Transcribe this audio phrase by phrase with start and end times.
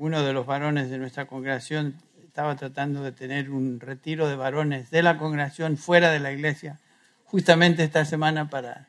[0.00, 4.90] uno de los varones de nuestra congregación estaba tratando de tener un retiro de varones
[4.90, 6.80] de la congregación fuera de la iglesia,
[7.26, 8.88] justamente esta semana para,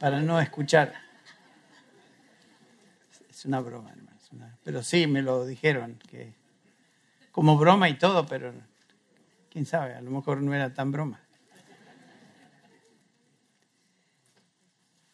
[0.00, 0.94] para no escuchar.
[3.30, 4.18] Es una broma, hermano.
[4.64, 6.34] Pero sí, me lo dijeron, que
[7.30, 8.52] como broma y todo, pero
[9.48, 11.20] quién sabe, a lo mejor no era tan broma.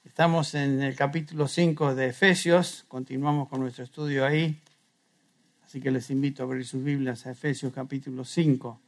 [0.05, 4.63] Estamos en el capítulo 5 de Efesios, continuamos con nuestro estudio ahí,
[5.71, 8.81] así que les invito a abrir sus Biblias a Efesios capítulo 5.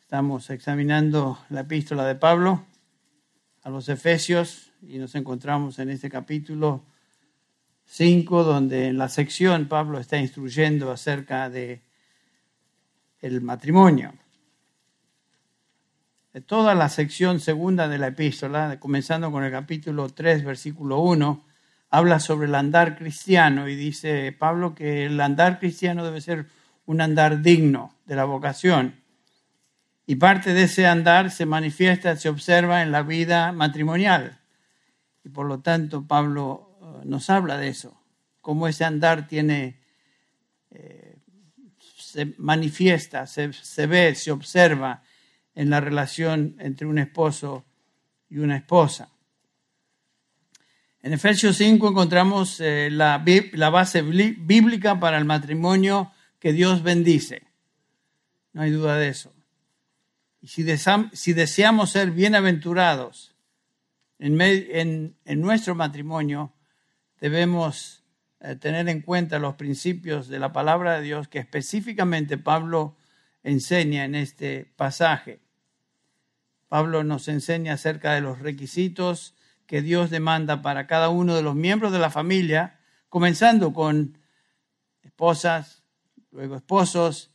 [0.00, 2.64] Estamos examinando la epístola de Pablo
[3.62, 6.82] a los Efesios y nos encontramos en este capítulo
[7.84, 11.82] 5 donde en la sección Pablo está instruyendo acerca de
[13.20, 14.14] el matrimonio
[16.46, 21.44] toda la sección segunda de la epístola, comenzando con el capítulo 3, versículo 1,
[21.90, 26.46] habla sobre el andar cristiano y dice Pablo que el andar cristiano debe ser
[26.84, 29.02] un andar digno de la vocación.
[30.06, 34.38] Y parte de ese andar se manifiesta, se observa en la vida matrimonial.
[35.24, 38.00] Y por lo tanto Pablo eh, nos habla de eso,
[38.40, 39.80] cómo ese andar tiene,
[40.70, 41.18] eh,
[41.98, 45.02] se manifiesta, se, se ve, se observa
[45.56, 47.64] en la relación entre un esposo
[48.28, 49.08] y una esposa.
[51.06, 53.22] En Efesios 5 encontramos eh, la,
[53.70, 57.44] base bíblica para el matrimonio que Dios bendice.
[58.52, 59.32] No hay duda de eso.
[60.42, 60.66] Y si,
[61.12, 63.36] si deseamos ser bienaventurados
[64.18, 66.52] en, en, en, nuestro matrimonio,
[67.20, 68.02] debemos
[68.40, 72.96] eh, tener en cuenta los principios de la palabra de Dios que específicamente Pablo
[73.44, 75.38] enseña en este pasaje.
[76.66, 79.35] Pablo nos enseña acerca de los requisitos
[79.66, 82.78] que Dios demanda para cada uno de los miembros de la familia,
[83.08, 84.18] comenzando con
[85.02, 85.82] esposas,
[86.30, 87.30] luego esposos,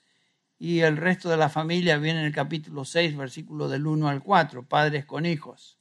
[0.58, 4.22] y el resto de la familia viene en el capítulo 6, versículo del 1 al
[4.22, 5.78] 4, padres con hijos.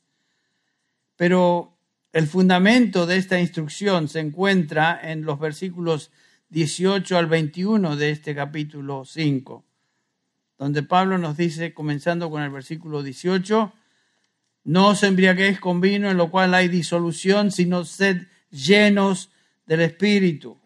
[1.16, 1.77] Pero
[2.12, 6.10] el fundamento de esta instrucción se encuentra en los versículos
[6.49, 9.65] 18 al 21 de este capítulo 5
[10.60, 13.72] donde Pablo nos dice, comenzando con el versículo 18,
[14.65, 19.31] no os embriaguéis con vino en lo cual hay disolución, sino sed llenos
[19.66, 20.59] del Espíritu.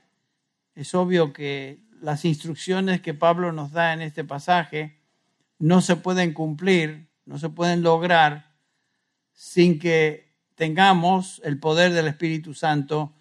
[0.75, 4.99] Es obvio que las instrucciones que Pablo nos da en este pasaje
[5.59, 8.53] no se pueden cumplir, no se pueden lograr
[9.33, 13.15] sin que tengamos el poder del Espíritu Santo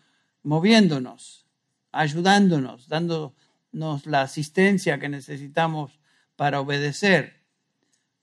[0.44, 1.46] moviéndonos,
[1.92, 3.34] ayudándonos, dándonos
[4.06, 6.00] la asistencia que necesitamos
[6.36, 7.42] para obedecer.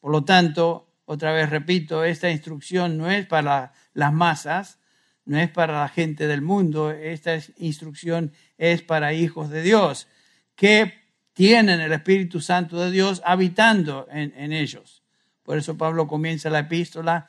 [0.00, 4.78] Por lo tanto, otra vez repito, esta instrucción no es para las masas,
[5.24, 10.06] no es para la gente del mundo, esta instrucción es para hijos de Dios,
[10.54, 10.94] que
[11.32, 15.02] tienen el Espíritu Santo de Dios habitando en, en ellos.
[15.42, 17.26] Por eso Pablo comienza la epístola,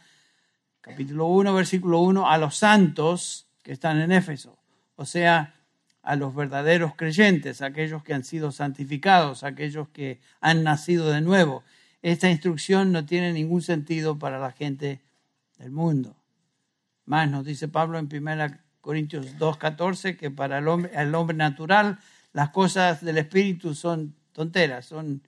[0.79, 4.59] capítulo 1, versículo 1, a los santos que están en Éfeso,
[4.95, 5.55] o sea,
[6.03, 11.63] a los verdaderos creyentes, aquellos que han sido santificados, aquellos que han nacido de nuevo.
[12.01, 15.01] Esta instrucción no tiene ningún sentido para la gente
[15.57, 16.15] del mundo.
[17.05, 21.99] Más nos dice Pablo en 1 Corintios 2.14 que para el hombre, el hombre natural
[22.33, 25.21] las cosas del Espíritu son tonteras, son,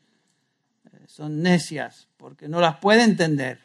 [0.85, 3.59] eh, son necias, porque no las puede entender.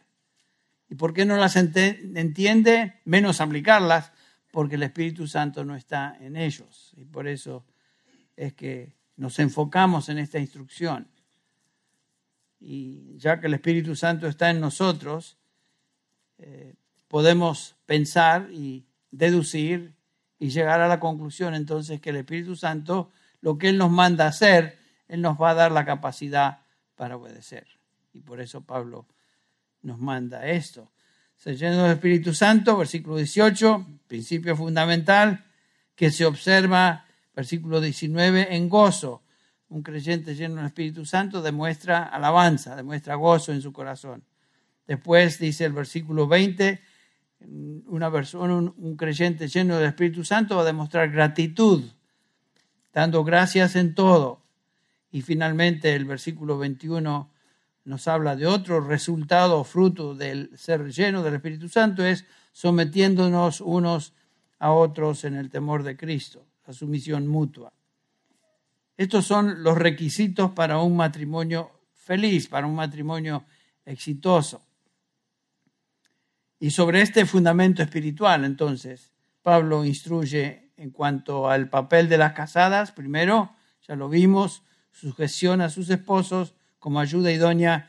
[0.91, 2.95] ¿Y por qué no las entiende?
[3.05, 4.13] Menos aplicarlas
[4.51, 6.95] porque el Espíritu Santo no está en ellos.
[6.97, 7.65] Y por eso
[8.37, 11.07] es que nos enfocamos en esta instrucción.
[12.61, 15.37] Y ya que el Espíritu Santo está en nosotros,
[16.39, 16.75] eh,
[17.09, 19.95] podemos pensar y deducir
[20.39, 23.11] y llegar a la conclusión entonces que el Espíritu Santo,
[23.41, 26.61] lo que Él nos manda hacer, Él nos va a dar la capacidad
[26.97, 27.67] para obedecer.
[28.13, 29.07] Y por eso Pablo
[29.83, 30.91] nos manda esto
[31.39, 35.45] se llena del Espíritu Santo, versículo 18, principio fundamental,
[35.95, 39.23] que se observa, versículo 19, en gozo.
[39.69, 44.25] Un creyente lleno del Espíritu Santo demuestra alabanza, demuestra gozo en su corazón.
[44.87, 46.81] Después dice el versículo 20,
[47.87, 51.85] una persona, un, un creyente lleno del Espíritu Santo va a demostrar gratitud,
[52.93, 54.43] dando gracias en todo.
[55.11, 57.31] Y finalmente el versículo 21
[57.89, 63.63] nos habla de otro resultado o fruto del ser lleno del Espíritu Santo, es sometiéndonos
[63.63, 64.13] unos
[64.59, 67.73] a otros en el temor de Cristo, la sumisión mutua.
[68.99, 73.45] Estos son los requisitos para un matrimonio feliz, para un matrimonio
[73.85, 74.61] exitoso.
[76.59, 82.91] Y sobre este fundamento espiritual, entonces, Pablo instruye en cuanto al papel de las casadas,
[82.91, 83.55] primero,
[83.87, 87.89] ya lo vimos, sujeción a sus esposos como ayuda idónea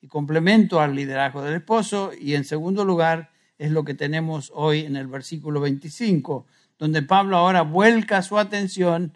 [0.00, 2.12] y complemento al liderazgo del esposo.
[2.18, 6.46] Y en segundo lugar, es lo que tenemos hoy en el versículo 25,
[6.78, 9.12] donde Pablo ahora vuelca su atención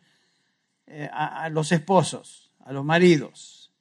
[0.94, 3.72] eh, a, los esposos, a los maridos.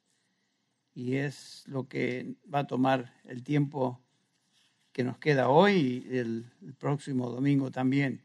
[0.94, 4.00] Y es lo que va a tomar el tiempo
[4.92, 6.46] que nos queda hoy y el,
[6.78, 8.22] próximo domingo también.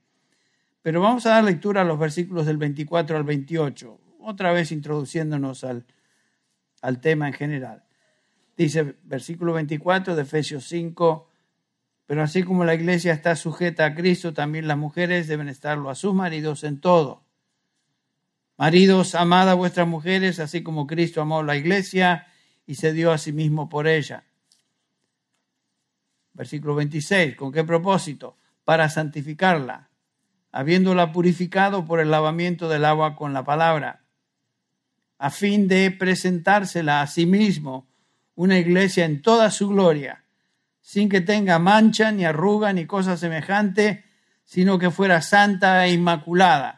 [0.81, 5.66] Pero vamos a dar lectura a los versículos del 24 al 28, otra vez introduciéndonos
[5.66, 5.86] al,
[6.81, 7.84] al tema en general.
[8.56, 11.30] Dice versículo 24 de Efesios 5,
[12.06, 15.95] pero así como la iglesia está sujeta a Cristo, también las mujeres deben estarlo a
[15.95, 17.26] sus maridos en todo.
[18.57, 22.27] Maridos, amad a vuestras mujeres, así como Cristo amó la iglesia
[22.65, 24.24] y se dio a sí mismo por ella
[26.38, 27.36] Versículo 26.
[27.36, 28.38] ¿Con qué propósito?
[28.63, 29.89] Para santificarla,
[30.51, 34.04] habiéndola purificado por el lavamiento del agua con la palabra,
[35.18, 37.88] a fin de presentársela a sí mismo
[38.36, 40.25] una iglesia en toda su gloria,
[40.80, 44.06] sin que tenga mancha, ni arruga, ni cosa semejante,
[44.45, 46.76] sino que fuera santa e inmaculada.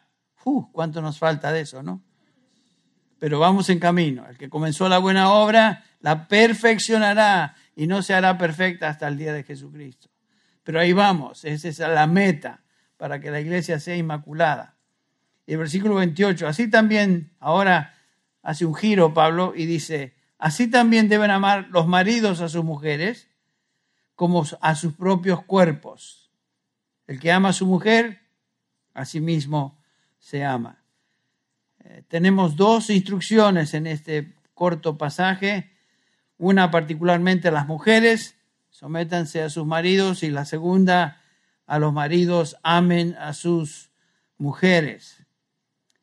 [0.49, 0.71] ¡Uh!
[0.71, 2.01] ¿Cuánto nos falta de eso, no?
[3.19, 4.27] Pero vamos en camino.
[4.27, 9.17] El que comenzó la buena obra la perfeccionará y no se hará perfecta hasta el
[9.17, 10.09] día de Jesucristo.
[10.63, 12.63] Pero ahí vamos, esa es la meta
[12.97, 14.75] para que la iglesia sea inmaculada.
[15.45, 17.93] Y el versículo 28, así también, ahora
[18.41, 23.29] hace un giro Pablo y dice, así también deben amar los maridos a sus mujeres
[24.15, 26.31] como a sus propios cuerpos.
[27.05, 28.21] El que ama a su mujer,
[28.95, 29.78] a sí mismo
[30.19, 30.83] se ama.
[31.83, 35.71] Eh, tenemos dos instrucciones en este corto pasaje
[36.39, 38.37] una particularmente a las mujeres,
[38.69, 41.21] sométanse a sus maridos, y la segunda
[41.67, 43.91] a los maridos, amen a sus
[44.37, 45.25] mujeres.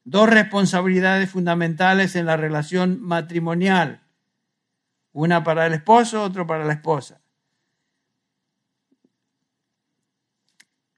[0.04, 4.02] Dos responsabilidades fundamentales en la relación matrimonial,
[5.12, 7.20] una para el esposo, otra para la esposa.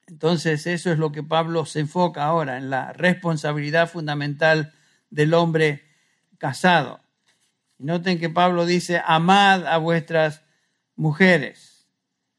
[0.08, 4.72] Entonces eso es lo que Pablo se enfoca ahora, en la responsabilidad fundamental
[5.10, 5.84] del hombre
[6.38, 7.00] casado.
[7.76, 10.43] Noten que Pablo dice, amad a vuestras
[10.96, 11.87] mujeres.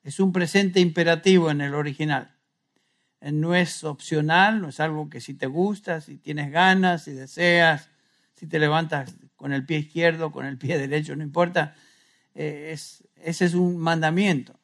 [0.04, 2.36] Es un presente imperativo en el original.
[3.22, 7.90] No es opcional, no es algo que si te gusta, si tienes ganas, si deseas,
[8.34, 11.76] si te levantas con el pie izquierdo, con el pie derecho, no importa.
[12.34, 14.59] Eh, es, ese es un mandamiento.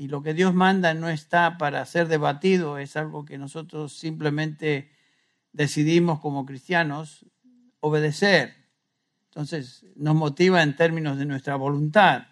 [0.00, 4.90] Y lo que Dios manda no está para ser debatido, es algo que nosotros simplemente
[5.52, 7.26] decidimos como cristianos
[7.80, 8.54] obedecer.
[9.26, 12.28] Entonces, nos motiva en términos de nuestra voluntad.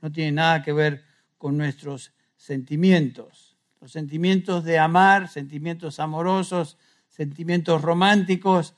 [0.00, 1.04] No tiene nada que ver
[1.36, 3.58] con nuestros sentimientos.
[3.82, 6.78] Los sentimientos de amar, sentimientos amorosos,
[7.10, 8.72] sentimientos románticos,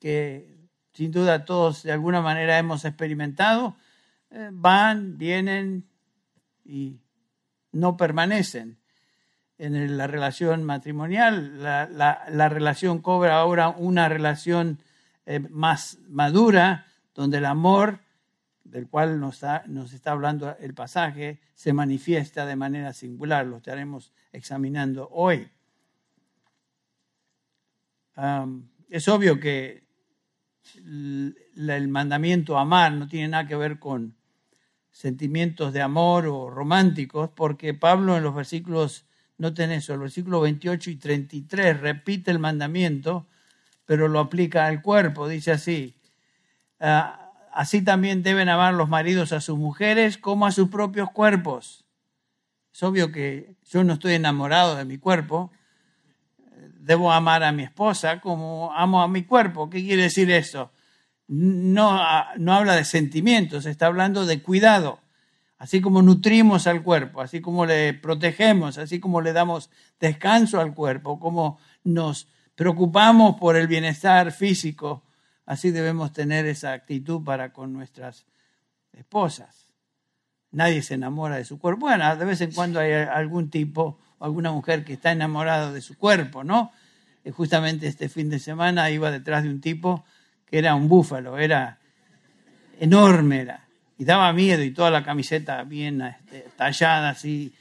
[0.00, 0.58] que
[0.92, 3.76] sin duda todos de alguna manera hemos experimentado,
[4.32, 5.88] eh, van, vienen
[6.64, 6.98] y
[7.72, 8.78] no permanecen
[9.58, 11.62] en la relación matrimonial.
[11.62, 14.78] La, relación cobra ahora una relación
[15.26, 18.00] eh, más madura, donde el amor
[18.64, 19.42] del cual nos
[19.92, 23.46] está, hablando el pasaje se manifiesta de manera singular.
[23.46, 25.50] Lo estaremos examinando hoy.
[28.88, 29.84] es obvio que
[30.76, 34.16] el, mandamiento amar no tiene nada que ver con
[35.00, 39.06] sentimientos de amor o románticos, porque Pablo en los versículos,
[39.38, 43.26] noten eso, el versículo 28 y 33 repite el mandamiento,
[43.86, 45.96] pero lo aplica al cuerpo, dice así,
[46.80, 51.84] Ah, así también deben amar los maridos a sus mujeres como a sus propios cuerpos.
[52.72, 55.52] Es obvio que yo no estoy enamorado de mi cuerpo.
[56.78, 59.68] Debo amar a mi esposa como amo a mi cuerpo.
[59.68, 60.72] ¿Qué quiere decir eso?
[61.32, 65.00] No, ah, no habla de sentimientos, está hablando de cuidado.
[65.58, 69.70] Así como nutrimos al cuerpo, así como le protegemos, así como le damos
[70.00, 75.04] descanso al cuerpo, como nos preocupamos por el bienestar físico
[75.50, 78.24] Así debemos tener esa actitud para con nuestras
[78.92, 79.66] esposas.
[80.52, 81.86] Nadie se enamora de su cuerpo.
[81.86, 85.80] Bueno, de vez en cuando hay algún tipo o alguna mujer que está enamorada de
[85.80, 86.70] su cuerpo, ¿no?
[87.24, 90.04] Y justamente este fin de semana iba detrás de un tipo
[90.50, 91.78] que era un búfalo, era
[92.78, 97.52] enorme, era, y daba miedo y toda la camiseta bien este, tallada así,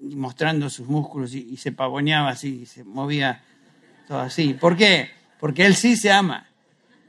[0.00, 3.42] mostrando sus músculos y, se pavoneaba así, y se movía
[4.06, 4.54] todo así.
[4.54, 5.10] ¿Por qué?
[5.40, 6.46] Porque él sí se ama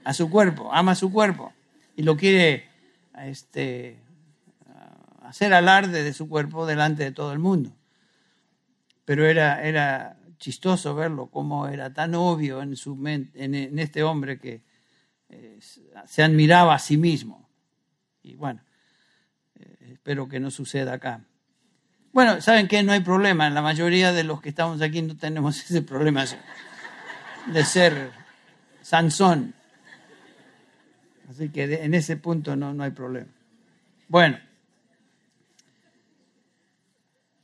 [0.04, 1.54] a su cuerpo, ama su cuerpo
[1.96, 2.66] y lo quiere
[3.24, 3.98] este,
[5.24, 7.72] hacer alarde de su cuerpo delante de todo el mundo.
[9.06, 14.62] Pero era, era chistoso verlo, cómo era tan obvio en, su en, este hombre que
[16.06, 17.50] se admiraba a sí mismo.
[18.24, 18.62] Y bueno,
[19.56, 21.22] eh, espero que no suceda acá.
[22.12, 22.82] Bueno, ¿saben qué?
[22.84, 23.50] No hay problema.
[23.50, 26.26] La mayoría de los que estamos aquí no tenemos ese problema
[27.48, 28.12] de ser
[28.82, 29.54] Sansón.
[31.30, 33.32] Así que en ese punto no, no hay problema.
[34.08, 34.38] Bueno,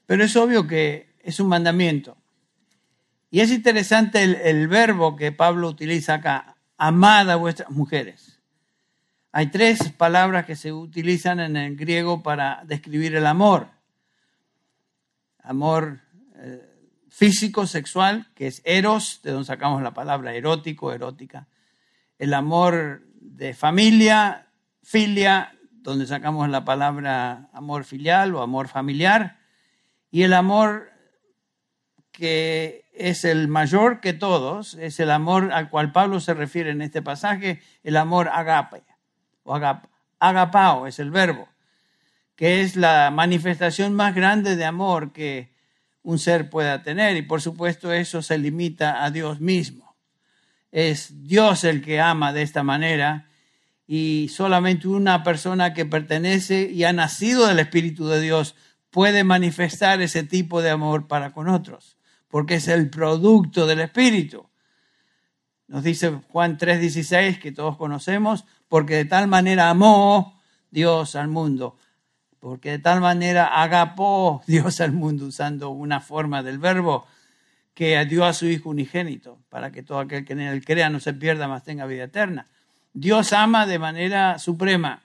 [0.05, 2.17] pero es obvio que es un mandamiento.
[3.29, 6.50] Y es interesante el, verbo que Pablo utiliza acá,
[6.81, 8.39] amad a vuestras mujeres.
[9.31, 13.67] Hay tres palabras que se utilizan en el griego para describir el amor.
[15.43, 15.99] Amor
[16.37, 16.67] eh,
[17.07, 21.47] físico, sexual, que es eros, de donde sacamos la palabra erótico, erótica.
[22.17, 24.47] El amor de familia,
[24.81, 29.37] filia, donde sacamos la palabra amor filial o amor familiar.
[30.09, 30.90] Y el amor
[32.11, 36.81] que es el mayor que todos, es el amor al cual Pablo se refiere en
[36.81, 38.83] este pasaje, el amor agape,
[39.43, 39.59] o
[40.19, 41.47] agapao es el verbo,
[42.35, 45.51] que es la manifestación más grande de amor que
[46.03, 49.95] un ser pueda tener, y por supuesto eso se limita a Dios mismo.
[50.71, 53.27] Es Dios el que ama de esta manera,
[53.87, 58.55] y solamente una persona que pertenece y ha nacido del Espíritu de Dios
[58.89, 61.97] puede manifestar ese tipo de amor para con otros
[62.31, 64.49] porque es el producto del Espíritu.
[65.67, 71.77] Nos dice Juan 3:16, que todos conocemos, porque de tal manera amó Dios al mundo,
[72.39, 77.05] porque de tal manera agapó Dios al mundo, usando una forma del verbo
[77.73, 80.99] que dio a su Hijo unigénito, para que todo aquel que en él crea no
[80.99, 82.47] se pierda, mas tenga vida eterna.
[82.93, 85.03] Dios ama de manera suprema,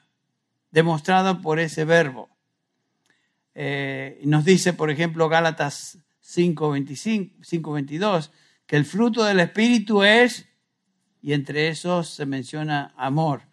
[0.70, 2.28] demostrado por ese verbo.
[3.54, 8.30] Eh, nos dice, por ejemplo, Gálatas 5.22,
[8.66, 10.46] que el fruto del Espíritu es,
[11.22, 13.44] y entre esos se menciona amor.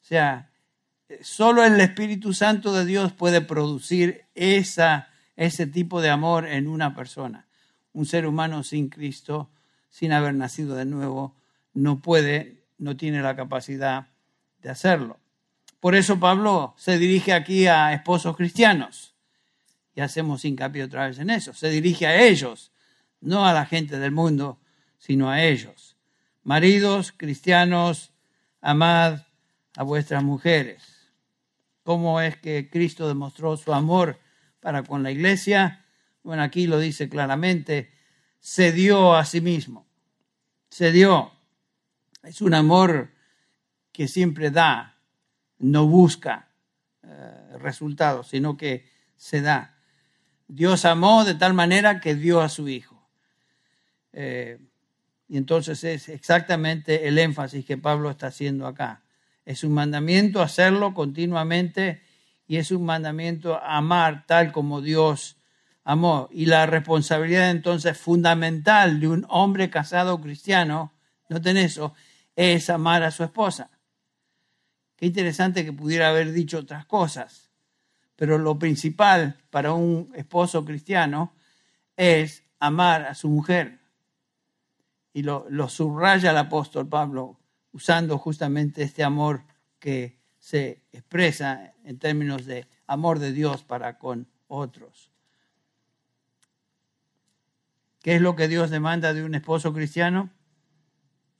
[0.00, 0.50] O sea,
[1.20, 6.94] solo el Espíritu Santo de Dios puede producir esa, ese tipo de amor en una
[6.94, 7.48] persona.
[7.92, 9.50] Un ser humano sin Cristo,
[9.90, 11.36] sin haber nacido de nuevo,
[11.74, 14.08] no puede, no tiene la capacidad
[14.62, 15.20] de hacerlo.
[15.80, 19.15] Por eso Pablo se dirige aquí a esposos cristianos
[19.96, 21.54] y hacemos hincapié otra vez en eso.
[21.54, 22.70] Se dirige a ellos,
[23.20, 24.60] no a la gente del mundo,
[24.98, 25.96] sino a ellos.
[26.44, 28.12] Maridos cristianos,
[28.60, 29.22] amad
[29.74, 31.10] a vuestras mujeres.
[31.82, 34.20] ¿Cómo es que Cristo demostró su amor
[34.60, 35.86] para con la iglesia?
[36.22, 37.90] Bueno, aquí lo dice claramente,
[38.38, 39.86] se dio a sí mismo.
[40.68, 41.32] Se dio.
[42.22, 43.12] Es un amor
[43.92, 44.98] que siempre da,
[45.58, 46.50] no busca
[47.02, 49.75] eh, resultados, sino que se da.
[50.48, 53.02] Dios amó de tal manera que dio a su Hijo.
[54.12, 54.58] Eh,
[55.28, 59.02] y entonces es exactamente el énfasis que Pablo está haciendo acá.
[59.44, 62.02] Es un mandamiento hacerlo continuamente
[62.46, 65.36] y es un mandamiento amar tal como Dios
[65.82, 66.28] amó.
[66.30, 70.92] Y la responsabilidad entonces fundamental de un hombre casado cristiano,
[71.28, 71.94] noten eso,
[72.36, 73.70] es amar a su esposa.
[74.96, 77.45] Qué interesante que pudiera haber dicho otras cosas
[78.16, 81.34] pero lo principal para un esposo cristiano
[81.96, 83.78] es amar a su mujer.
[85.12, 87.38] Y lo, subraya el apóstol Pablo
[87.72, 89.44] usando justamente este amor
[89.78, 95.10] que se expresa en términos de amor de Dios para con otros.
[98.00, 100.30] ¿Qué es lo que Dios demanda de un esposo cristiano?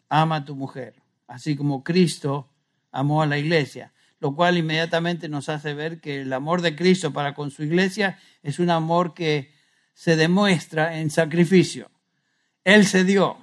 [0.09, 2.51] Ama a tu mujer, así como Cristo
[2.91, 7.13] amó a la iglesia lo cual inmediatamente nos hace ver que el amor de Cristo
[7.13, 9.53] para con su iglesia es un amor que
[9.93, 11.91] se demuestra en sacrificio.
[12.65, 13.39] Él se dio.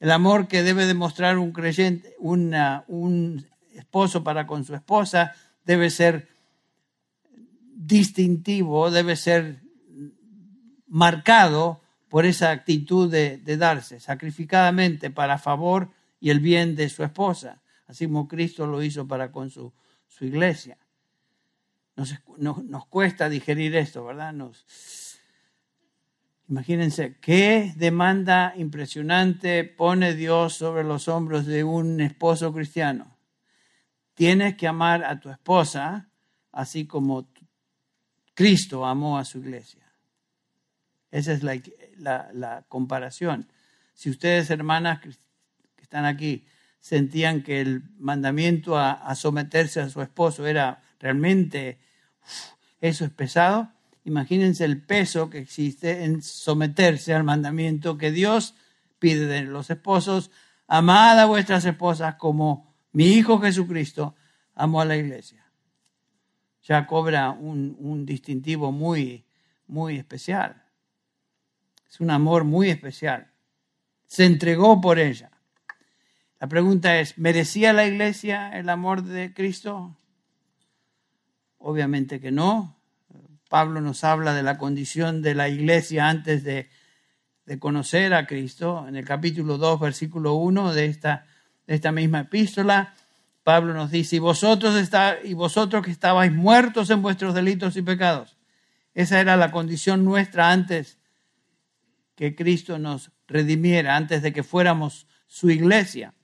[0.00, 6.28] El amor que debe demostrar un creyente, un esposo para con su esposa, debe ser
[7.74, 9.60] distintivo, debe ser
[10.88, 15.90] marcado por esa actitud de, de darse sacrificadamente para favor
[16.20, 17.61] y el bien de su esposa
[17.92, 19.70] así como Cristo lo hizo para con su,
[20.08, 20.78] su iglesia.
[21.94, 24.34] Nos, nos, cuesta digerir esto, ¿verdad?
[26.48, 33.14] Imagínense, qué demanda impresionante pone Dios sobre los hombros de un esposo cristiano.
[34.14, 36.08] Tienes que amar a tu esposa
[36.50, 37.28] así como
[38.32, 39.86] Cristo amó a su iglesia.
[41.10, 43.52] Esa es la, la comparación.
[43.92, 45.10] Si ustedes, hermanas que
[45.82, 46.46] están aquí,
[46.82, 51.78] sentían que el mandamiento a, someterse a su esposo era realmente,
[52.80, 53.72] eso es pesado.
[54.04, 58.56] Imagínense el peso que existe en someterse al mandamiento que Dios
[58.98, 60.32] pide de los esposos.
[60.66, 64.16] Amad a vuestras esposas como mi Hijo Jesucristo
[64.56, 65.46] amó a la iglesia.
[66.64, 69.24] Ya cobra un, un distintivo muy,
[69.68, 70.64] muy especial.
[71.88, 73.30] Es un amor muy especial.
[74.04, 75.30] Se entregó por ella.
[76.42, 79.96] La pregunta es, ¿merecía la iglesia el amor de Cristo?
[81.58, 82.76] Obviamente que no.
[83.48, 86.68] Pablo nos habla de la condición de la iglesia antes de,
[87.60, 88.88] conocer a Cristo.
[88.88, 91.26] En el capítulo 2, versículo 1 de esta,
[91.68, 92.92] de esta misma epístola,
[93.44, 94.74] Pablo nos dice, y vosotros,
[95.22, 98.36] y vosotros que estabais muertos en vuestros delitos y pecados.
[98.94, 100.98] Esa era la condición nuestra antes
[102.16, 106.14] que Cristo nos redimiera, antes de que fuéramos su iglesia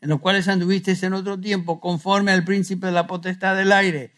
[0.00, 4.12] en los cuales anduvisteis en otro tiempo, conforme al príncipe de la potestad del aire,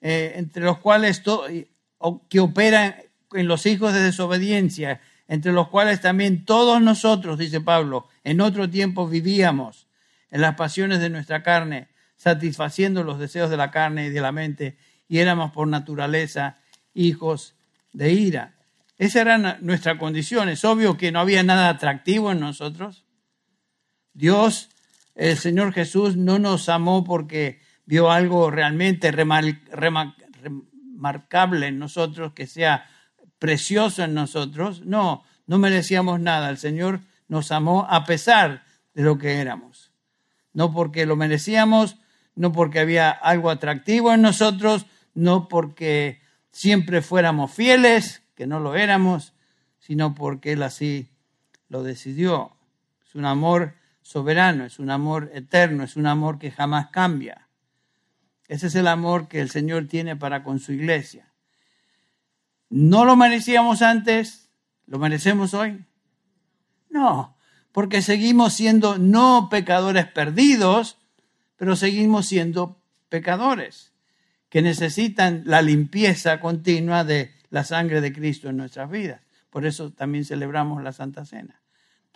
[0.00, 1.22] eh, entre los cuales
[2.28, 2.96] que operan
[3.32, 8.68] en los hijos de desobediencia, entre los cuales también todos nosotros, dice Pablo, en otro
[8.68, 9.86] tiempo vivíamos
[10.30, 14.32] en las pasiones de nuestra carne, satisfaciendo los deseos de la carne y de la
[14.32, 14.76] mente,
[15.08, 16.58] y éramos por naturaleza
[16.94, 17.54] hijos
[17.92, 18.54] de ira.
[18.98, 20.48] Esa era nuestra condición.
[20.48, 23.04] Es obvio que no había nada atractivo en nosotros.
[24.14, 24.70] Dios
[25.16, 30.18] el Señor Jesús no nos amó porque vio algo realmente remarcable
[31.68, 32.86] en nosotros, que sea
[33.38, 34.84] precioso en nosotros.
[34.84, 36.50] No, no merecíamos nada.
[36.50, 39.90] El Señor nos amó a pesar de lo que éramos.
[40.52, 41.96] No porque lo merecíamos,
[42.34, 46.20] no porque había algo atractivo en nosotros, no porque
[46.50, 49.32] siempre fuéramos fieles, que no lo éramos,
[49.78, 51.08] sino porque Él así
[51.68, 52.52] lo decidió.
[53.06, 53.75] Es un amor
[54.06, 57.48] soberano, es un amor eterno, es un amor que jamás cambia.
[58.46, 61.32] Ese es el amor que el Señor tiene para con su iglesia.
[62.70, 64.48] ¿No lo merecíamos antes?
[64.86, 65.84] ¿Lo merecemos hoy?
[66.88, 67.36] No,
[67.72, 70.98] porque seguimos siendo no pecadores perdidos,
[71.56, 73.92] pero seguimos siendo pecadores
[74.48, 79.20] que necesitan la limpieza continua de la sangre de Cristo en nuestras vidas.
[79.50, 81.60] Por eso también celebramos la Santa Cena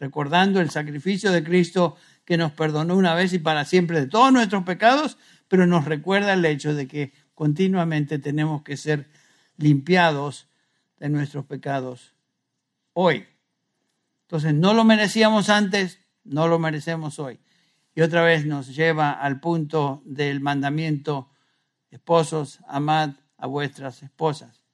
[0.01, 4.33] recordando el sacrificio de Cristo que nos perdonó una vez y para siempre de todos
[4.33, 9.11] nuestros pecados, pero nos recuerda el hecho de que continuamente tenemos que ser
[9.57, 10.49] limpiados
[10.99, 12.15] de nuestros pecados
[12.95, 13.27] hoy.
[14.23, 17.39] Entonces, no lo merecíamos antes, no lo merecemos hoy.
[17.95, 21.31] Y otra vez nos lleva al punto del mandamiento,
[21.91, 24.65] esposos, amad a vuestras esposas.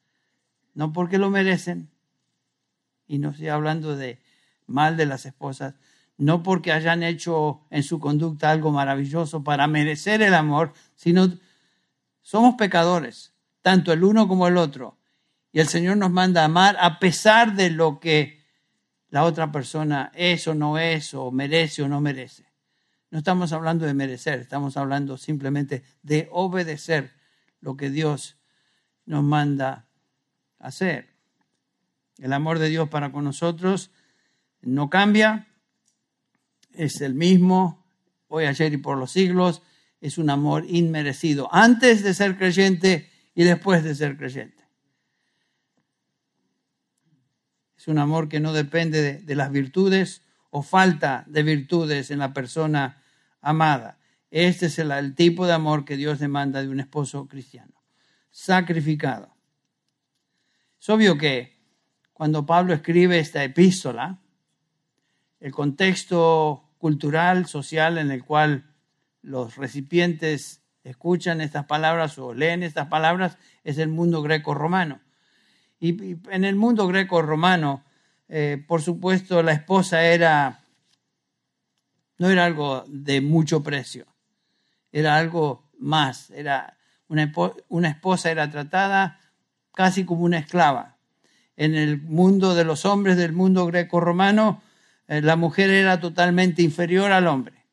[0.75, 1.91] No porque lo merecen,
[3.09, 4.21] y no estoy hablando de
[4.67, 5.75] mal de las esposas,
[6.19, 11.33] no porque hayan hecho en su conducta algo maravilloso para merecer el amor, sino
[12.23, 14.99] somos pecadores, tanto el uno como el otro.
[15.53, 18.45] Y el Señor nos manda a amar a pesar de lo que
[19.09, 22.47] la otra persona es o no es, o merece o no merece.
[23.11, 27.13] No estamos hablando de merecer, estamos hablando simplemente de obedecer
[27.61, 28.37] lo que Dios
[29.05, 29.87] nos manda
[30.59, 31.15] hacer.
[32.19, 33.91] El amor de Dios para con nosotros
[34.67, 35.47] no cambia,
[36.75, 37.87] es el mismo,
[38.29, 39.63] hoy, ayer y por los siglos,
[40.01, 44.65] es un amor inmerecido, antes de ser creyente y después de ser creyente.
[47.77, 52.33] Es un amor que no depende de, las virtudes o falta de virtudes en la
[52.33, 53.03] persona
[53.41, 53.99] amada.
[54.31, 57.75] Este es el tipo de amor que Dios demanda de un esposo cristiano,
[58.31, 59.35] sacrificado.
[60.81, 61.57] Es obvio que
[62.13, 64.21] cuando Pablo escribe esta epístola,
[65.41, 68.65] el contexto cultural, social en el cual
[69.23, 75.01] los recipientes escuchan estas palabras o leen estas palabras es el mundo greco-romano.
[75.81, 77.85] Y, en el mundo greco-romano,
[78.29, 80.61] eh, por supuesto, la esposa era,
[82.19, 84.07] no era algo de mucho precio,
[84.93, 87.33] era algo más, era una,
[87.69, 89.21] una esposa era tratada
[89.75, 90.97] casi como una esclava.
[91.57, 94.63] En el mundo de los hombres del mundo greco-romano,
[95.09, 97.65] la mujer era totalmente inferior al hombre.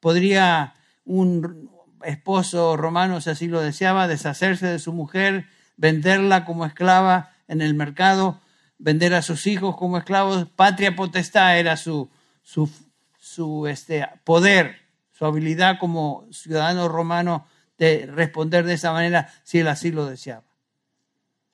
[0.00, 1.70] Podría un
[2.04, 7.74] esposo romano, si así lo deseaba, deshacerse de su mujer, venderla como esclava en el
[7.74, 8.40] mercado,
[8.78, 10.46] vender a sus hijos como esclavos.
[10.56, 12.10] Patria potestad era su,
[12.42, 12.70] su,
[13.18, 14.76] su este, poder,
[15.12, 17.46] su habilidad como ciudadano romano
[17.78, 20.44] de responder de esa manera si él así lo deseaba.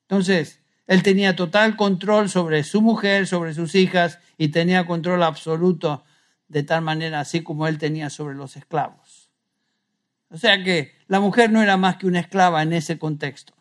[0.02, 6.02] Entonces, él tenía total control sobre su mujer, sobre sus hijas y tenía control absoluto
[6.48, 9.30] de tal manera así como él tenía sobre los esclavos.
[10.30, 13.52] O sea que la mujer no era más que una esclava en ese contexto.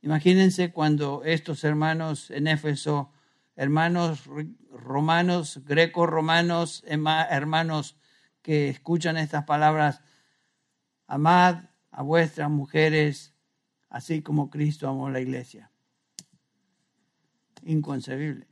[0.00, 3.12] Imagínense cuando estos hermanos en Éfeso,
[3.54, 4.24] hermanos
[4.70, 7.96] romanos, greco-romanos, hermanos
[8.40, 10.00] que escuchan estas palabras,
[11.06, 13.34] amad a vuestras mujeres,
[13.90, 15.71] así como Cristo amó la iglesia.
[17.64, 18.46] Inconcebible.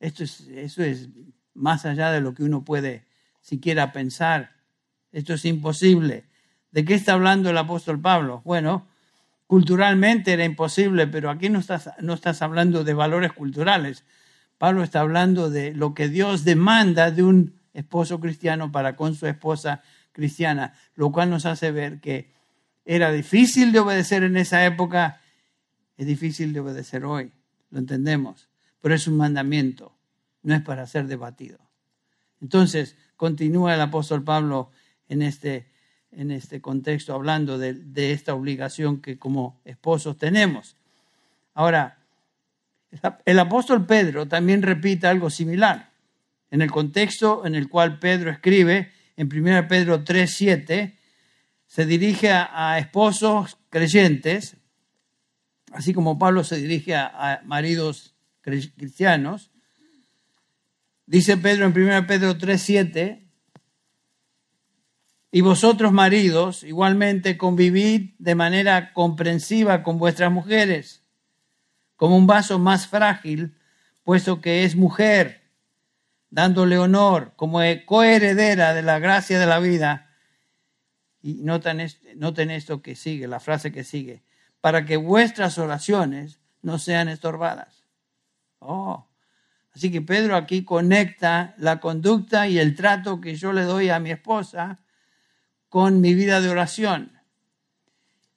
[0.00, 1.08] Esto es, eso es
[1.54, 3.06] más allá de lo que uno puede
[3.40, 4.52] siquiera pensar.
[5.12, 6.24] Esto es imposible.
[6.70, 8.42] ¿De qué está hablando el apóstol Pablo?
[8.44, 8.86] Bueno,
[9.46, 14.04] culturalmente era imposible, pero aquí no estás, no estás hablando de valores culturales.
[14.58, 19.26] Pablo está hablando de lo que Dios demanda de un esposo cristiano para con su
[19.26, 22.32] esposa cristiana, lo cual nos hace ver que
[22.84, 25.20] era difícil de obedecer en esa época,
[25.96, 27.32] es difícil de obedecer hoy,
[27.70, 28.48] lo entendemos,
[28.80, 29.96] pero es un mandamiento,
[30.42, 31.58] no es para ser debatido.
[32.40, 34.70] Entonces, continúa el apóstol Pablo
[35.08, 35.68] en este,
[36.12, 40.76] en este contexto hablando de, de esta obligación que como esposos tenemos.
[41.54, 41.98] Ahora,
[43.24, 45.90] el apóstol Pedro también repite algo similar.
[46.50, 50.96] En el contexto en el cual Pedro escribe, en 1 Pedro 3:7,
[51.66, 54.56] se dirige a, esposos creyentes,
[55.72, 59.50] así como Pablo se dirige a, maridos cristianos.
[61.06, 63.28] Dice Pedro en 1 Pedro 3:7,
[65.30, 71.02] y vosotros maridos igualmente convivid de manera comprensiva con vuestras mujeres,
[71.96, 73.54] como un vaso más frágil,
[74.04, 75.42] puesto que es mujer
[76.30, 80.10] dándole honor como coheredera de la gracia de la vida.
[81.20, 84.22] Y noten, noten esto que sigue, la frase que sigue,
[84.60, 87.84] para que vuestras oraciones no sean estorbadas.
[88.58, 89.06] Oh,
[89.74, 94.00] así que Pedro aquí conecta la conducta y el trato que yo le doy a
[94.00, 94.80] mi esposa
[95.68, 97.12] con mi vida de oración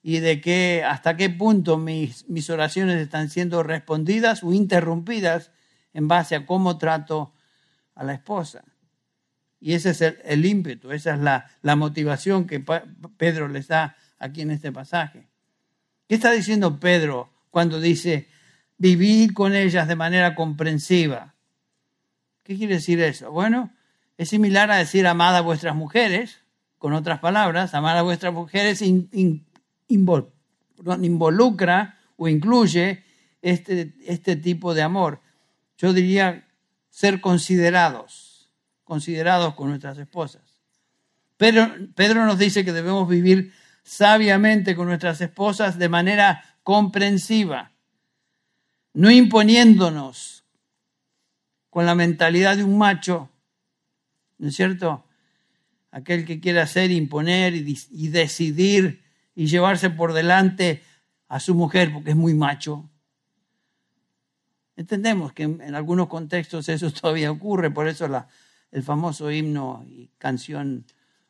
[0.02, 5.52] y de que hasta qué punto mis, oraciones están siendo respondidas o interrumpidas
[5.92, 7.32] en base a cómo trato
[7.94, 8.64] a la esposa.
[9.60, 12.58] Y ese es el, ímpetu, esa es la, la, motivación que
[13.16, 15.28] Pedro les da aquí en este pasaje.
[16.12, 18.28] ¿Qué está diciendo Pedro cuando dice
[18.76, 21.34] vivir con ellas de manera comprensiva?
[22.42, 23.32] ¿Qué quiere decir eso?
[23.32, 23.72] Bueno,
[24.18, 26.42] es similar a decir amad a vuestras mujeres,
[26.76, 28.84] con otras palabras, amar a vuestras mujeres
[29.88, 30.28] involucra
[32.18, 33.04] o incluye
[33.40, 35.22] este, este tipo de amor.
[35.78, 36.46] Yo diría
[36.90, 38.50] ser considerados,
[38.84, 40.60] considerados con nuestras esposas.
[41.38, 47.72] Pedro, Pedro nos dice que debemos vivir sabiamente con nuestras esposas de manera comprensiva,
[48.94, 50.44] no imponiéndonos
[51.70, 53.30] con la mentalidad de un macho,
[54.38, 55.04] ¿no es cierto?
[55.90, 59.02] Aquel que quiere hacer, imponer y, decidir
[59.34, 60.82] y llevarse por delante
[61.28, 62.88] a su mujer porque es muy macho.
[64.76, 68.28] Entendemos que en, algunos contextos eso todavía ocurre, por eso la,
[68.70, 70.84] el famoso himno y canción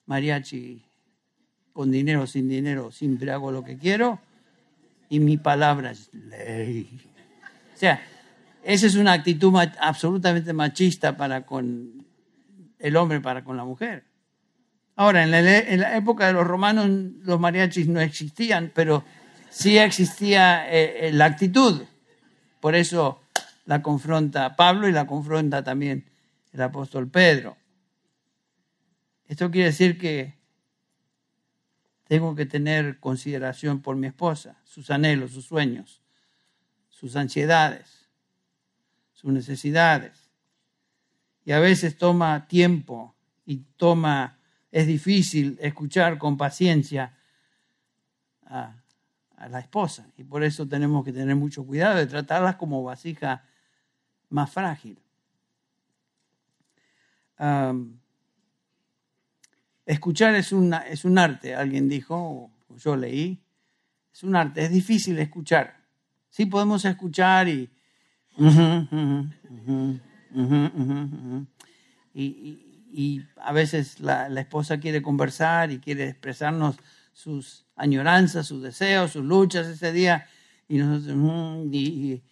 [0.07, 0.85] mariachi,
[1.73, 4.21] con dinero, sin dinero, siempre hago lo que quiero,
[5.09, 7.01] y mi palabra es ley.
[7.75, 8.03] O sea,
[8.63, 12.07] esa es una actitud absolutamente machista para con
[12.79, 14.05] el hombre, para con la mujer.
[14.97, 16.89] Ahora, en la, época de los romanos
[17.23, 19.05] los mariachis no existían, pero
[19.51, 21.83] sí existía eh, eh, la actitud.
[22.61, 23.23] Por eso
[23.65, 26.05] la confronta Pablo y la confronta también
[26.53, 27.57] el apóstol Pedro.
[29.27, 30.35] Esto quiere decir que
[32.05, 36.03] tengo que tener consideración por mi esposa, sus anhelos, sus sueños,
[36.89, 38.09] sus ansiedades,
[39.13, 40.31] sus necesidades.
[41.45, 44.39] Y a veces toma tiempo y toma,
[44.71, 47.17] es difícil escuchar con paciencia
[48.47, 48.77] a,
[49.49, 50.07] la esposa.
[50.17, 53.45] Y por eso tenemos que tener mucho cuidado de tratarlas como vasija
[54.29, 55.03] más frágil.
[59.87, 63.43] Escuchar es, una, es un arte, alguien dijo, yo leí,
[64.13, 65.83] es un arte, es difícil escuchar.
[66.31, 67.71] Sí podemos escuchar y...
[72.15, 76.77] y, a veces la, esposa quiere conversar y quiere expresarnos
[77.13, 80.27] sus añoranzas, sus deseos, sus luchas ese día,
[80.69, 81.17] y nosotros,
[81.73, 82.23] y,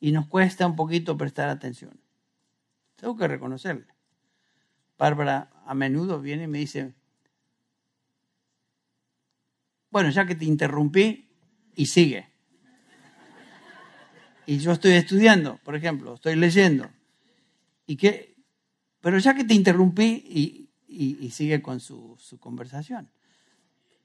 [0.00, 1.98] y nos cuesta un poquito prestar atención.
[2.96, 3.86] Tengo que reconocerle.
[4.98, 6.92] Bárbara a menudo viene y me dice,
[9.88, 11.28] bueno, ya que te interrumpí,
[11.76, 12.28] y sigue.
[14.46, 16.90] Y yo estoy estudiando, por ejemplo, estoy leyendo.
[17.86, 18.34] Y que,
[19.00, 23.08] pero ya que te interrumpí, y, sigue con su, conversación.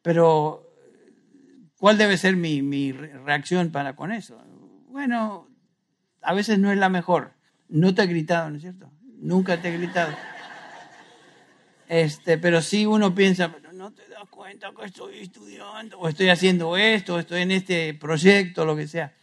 [0.03, 0.71] Pero
[1.79, 4.39] ¿Cuál debe ser mi reacción para con eso?
[4.89, 5.49] Bueno,
[6.21, 7.33] a veces no es la mejor.
[7.69, 8.91] No te he gritado, ¿no es cierto?
[9.17, 10.15] Nunca te he gritado.
[11.87, 16.29] Este, pero sí uno piensa, pero no te das cuenta que estoy estudiando, o estoy
[16.29, 19.13] haciendo esto, estoy en este proyecto, lo que sea.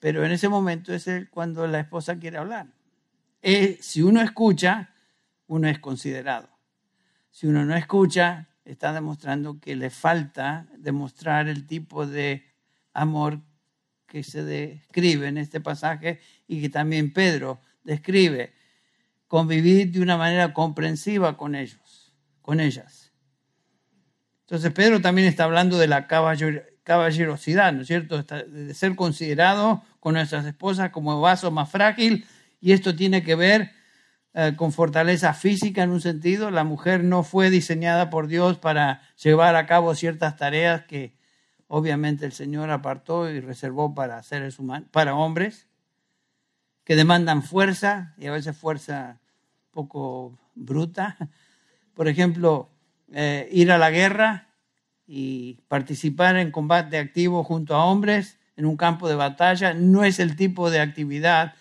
[0.00, 2.66] Pero en ese momento es cuando la esposa quiere hablar.
[3.40, 4.90] Eh, si uno escucha,
[5.46, 6.48] uno es considerado.
[7.30, 12.44] Si uno no escucha, está demostrando que le falta demostrar el tipo de
[12.92, 13.40] amor
[14.06, 18.54] que se describe en este pasaje y que también Pedro describe.
[19.34, 23.10] Convivir de una manera comprensiva con ellos, con ellas.
[24.42, 28.22] Entonces Pedro también está hablando de la caballerosidad, ¿no es cierto?
[28.22, 32.24] De ser considerado con nuestras esposas como vaso más frágil
[32.60, 33.72] y esto tiene que ver
[34.34, 36.52] eh, con fortaleza física en un sentido.
[36.52, 41.18] La mujer no fue diseñada por Dios para llevar a cabo ciertas tareas que
[41.66, 45.66] obviamente el Señor apartó y reservó para seres humanos, para hombres,
[46.84, 49.18] que demandan fuerza y a veces fuerza
[49.74, 51.16] poco bruta.
[51.94, 52.70] Por ejemplo,
[53.12, 54.48] eh, ir a la guerra
[55.06, 60.18] y participar en combate activo junto a hombres en un campo de batalla no es
[60.20, 61.54] el tipo de actividad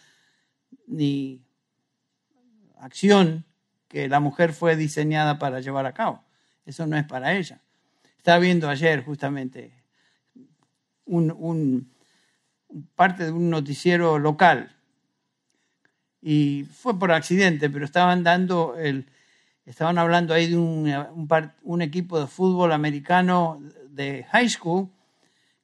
[0.87, 1.41] ni
[2.77, 3.45] acción
[3.87, 6.23] que la mujer fue diseñada para llevar a cabo.
[6.65, 7.61] Eso no es para ella.
[8.17, 9.73] Estaba viendo ayer justamente
[11.05, 11.91] un,
[12.95, 14.75] parte de un noticiero local
[16.23, 19.07] y fue por accidente, pero estaban dando el,
[19.65, 20.89] estaban hablando ahí de un,
[21.63, 24.89] un, equipo de fútbol americano de high school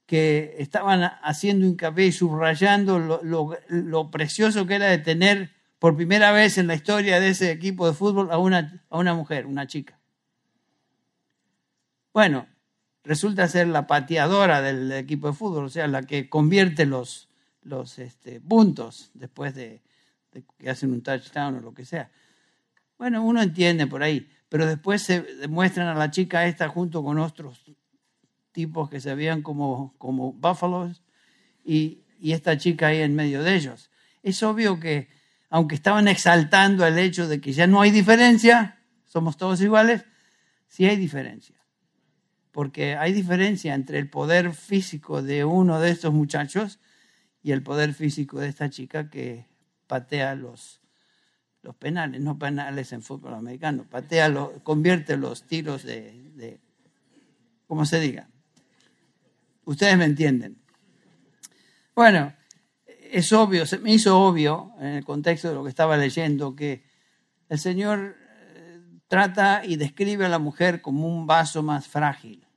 [0.05, 5.95] que estaban haciendo hincapié y subrayando lo, lo, lo, precioso que era de tener por
[5.95, 9.45] primera vez en la historia de ese equipo de fútbol a una, a una mujer,
[9.45, 9.97] una chica.
[12.11, 12.47] Bueno,
[13.05, 17.29] resulta ser la pateadora del equipo de fútbol, o sea, la que convierte los,
[17.61, 19.81] los este, puntos después de,
[20.57, 22.11] que hacen un touchdown o lo que sea.
[22.97, 27.17] Bueno, uno entiende por ahí, pero después se demuestran a la chica esta junto con
[27.17, 27.71] otros
[28.51, 31.03] tipos que se veían como, como búfalos
[31.63, 33.89] y, y esta chica ahí en medio de ellos.
[34.21, 35.07] Es obvio que
[35.49, 40.05] aunque estaban exaltando el hecho de que ya no hay diferencia, somos todos iguales,
[40.67, 41.55] sí hay diferencia.
[42.51, 46.79] Porque hay diferencia entre el poder físico de uno de estos muchachos
[47.41, 49.48] y el poder físico de esta chica que
[49.89, 50.80] patea los,
[51.63, 54.32] los penales, no penales en fútbol americano, patea,
[54.63, 56.62] convierte los tiros de, de,
[57.67, 58.30] como se diga.
[59.65, 60.62] Ustedes me entienden.
[61.95, 62.34] Bueno,
[62.86, 66.84] es obvio, se me hizo obvio en el contexto de lo que estaba leyendo que
[67.49, 68.15] el Señor
[68.56, 72.47] eh, trata y describe a la mujer como un vaso más frágil.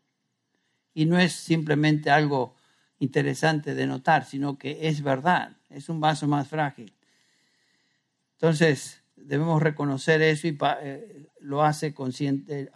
[0.95, 2.55] Y no es simplemente algo
[2.99, 6.95] interesante de notar, sino que es verdad, es un vaso más frágil.
[8.42, 12.72] Entonces, debemos reconocer eso y eh, lo hace consciente,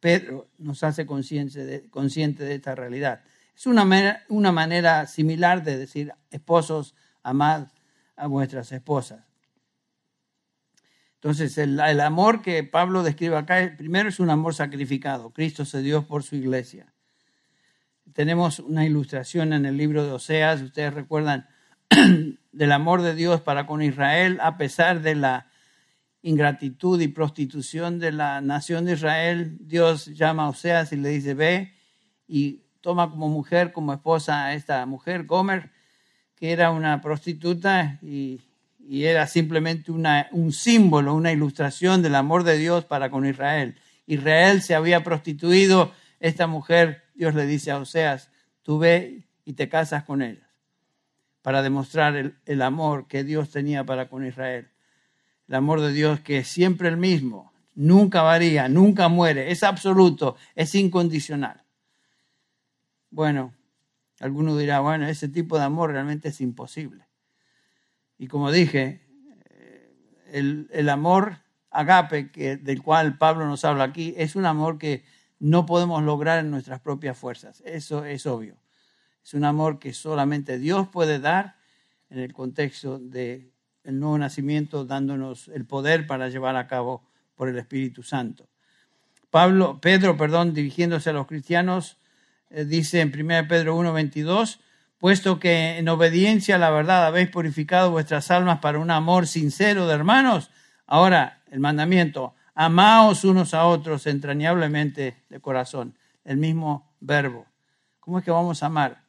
[0.00, 3.22] Pedro nos hace consciente de, consciente de esta realidad.
[3.54, 7.68] Es una manera, una manera similar de decir, esposos, amad
[8.16, 9.24] a vuestras esposas.
[11.14, 15.30] Entonces, el, el, amor que Pablo describe acá, primero es un amor sacrificado.
[15.30, 16.92] Cristo se dio por su iglesia.
[18.14, 21.46] Tenemos una ilustración en el libro de Oseas, ustedes recuerdan,
[22.52, 25.46] del amor de Dios para con Israel, a pesar de la
[26.22, 31.34] ingratitud y prostitución de la nación de Israel, Dios llama a Oseas y le dice,
[31.34, 31.74] ve
[32.26, 35.70] y toma como mujer, como esposa a esta mujer, Gomer,
[36.36, 38.40] que era una prostituta y,
[38.92, 43.76] era simplemente una, un símbolo, una ilustración del amor de Dios para con Israel.
[44.06, 49.68] Israel se había prostituido, esta mujer, Dios le dice a Oseas, tú ve y te
[49.68, 50.49] casas con ella,
[51.42, 54.68] para demostrar el, amor que Dios tenía para con Israel.
[55.48, 60.36] El amor de Dios que es siempre el mismo, nunca varía, nunca muere, es absoluto,
[60.54, 61.64] es incondicional.
[63.10, 63.54] Bueno,
[64.20, 67.06] alguno dirá, bueno, ese tipo de amor realmente es imposible.
[68.18, 69.00] Y como dije,
[69.50, 71.38] eh, el, amor
[71.70, 72.24] agape
[72.58, 75.04] del cual Pablo nos habla aquí es un amor que
[75.38, 77.62] no podemos lograr en nuestras propias fuerzas.
[77.64, 78.58] Eso es obvio.
[79.24, 81.56] Es un amor que solamente Dios puede dar
[82.08, 83.52] en el contexto del
[83.84, 88.48] nuevo nacimiento, dándonos el poder para llevar a cabo por el Espíritu Santo.
[89.30, 91.98] Pablo, Pedro, perdón, dirigiéndose a los cristianos,
[92.50, 94.60] eh, dice en 1 Pedro 1:22,
[94.98, 99.86] puesto que en obediencia a la verdad habéis purificado vuestras almas para un amor sincero
[99.86, 100.50] de hermanos,
[100.86, 107.46] ahora el mandamiento, amaos unos a otros entrañablemente de corazón, el mismo verbo.
[108.00, 108.99] ¿Cómo es que vamos a amar?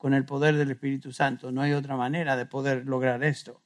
[0.00, 1.52] Con el poder del Espíritu Santo.
[1.52, 3.60] No hay otra manera de poder lograr esto.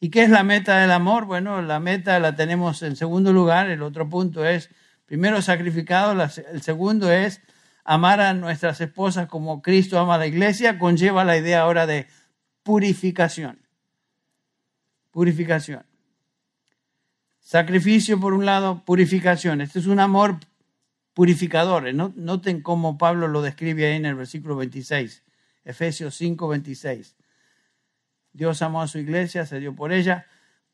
[0.00, 1.26] ¿Y qué es la meta del amor?
[1.26, 3.68] Bueno, la meta la tenemos en segundo lugar.
[3.68, 4.70] El otro punto es,
[5.04, 6.18] primero sacrificado,
[6.50, 7.42] el segundo es
[7.84, 12.06] amar a nuestras esposas como Cristo ama a la iglesia, conlleva la idea ahora de
[12.62, 13.58] purificación.
[15.10, 15.84] Purificación.
[17.40, 19.60] Sacrificio por un lado, purificación.
[19.60, 20.38] Este es un amor
[21.12, 21.92] purificador.
[21.94, 25.22] Noten cómo Pablo lo describe ahí en el versículo 26,
[25.66, 27.16] Efesios 5, 26.
[28.32, 30.26] Dios amó a su iglesia, se dio por ella,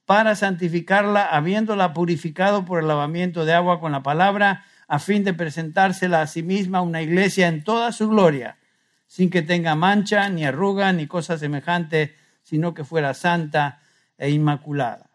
[0.05, 5.33] para santificarla, habiéndola purificado por el lavamiento de agua con la palabra, a fin de
[5.33, 8.59] presentársela a sí misma una iglesia en toda su gloria,
[9.07, 13.81] sin que tenga mancha, ni arruga, ni cosa semejante, sino que fuera santa
[14.19, 15.09] e inmaculada.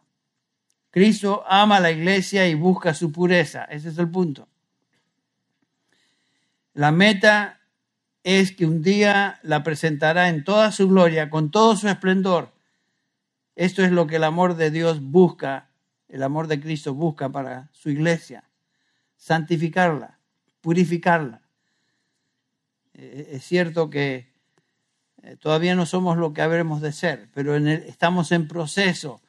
[0.89, 3.65] Cristo ama a la iglesia y busca su pureza.
[3.65, 4.47] Ese es el punto.
[6.73, 7.56] La meta
[8.23, 12.53] es que un día la presentará en toda su gloria, con todo su esplendor.
[13.55, 15.69] Esto es lo que el amor de Dios busca,
[16.09, 18.43] el amor de Cristo busca para su iglesia.
[19.15, 20.19] Santificarla,
[20.61, 21.41] purificarla.
[22.93, 24.33] Eh, es cierto que
[25.23, 29.21] eh, todavía no somos lo que habremos de ser, pero estamos en proceso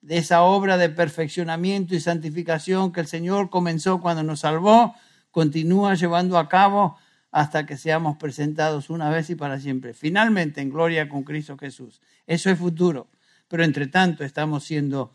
[0.00, 4.94] de esa obra de perfeccionamiento y santificación que el Señor comenzó cuando nos salvó,
[5.32, 6.96] continúa llevando a cabo
[7.36, 12.00] hasta que seamos presentados una vez y para siempre, finalmente en gloria con Cristo Jesús.
[12.26, 13.10] Eso es futuro,
[13.46, 15.12] pero entre tanto estamos siendo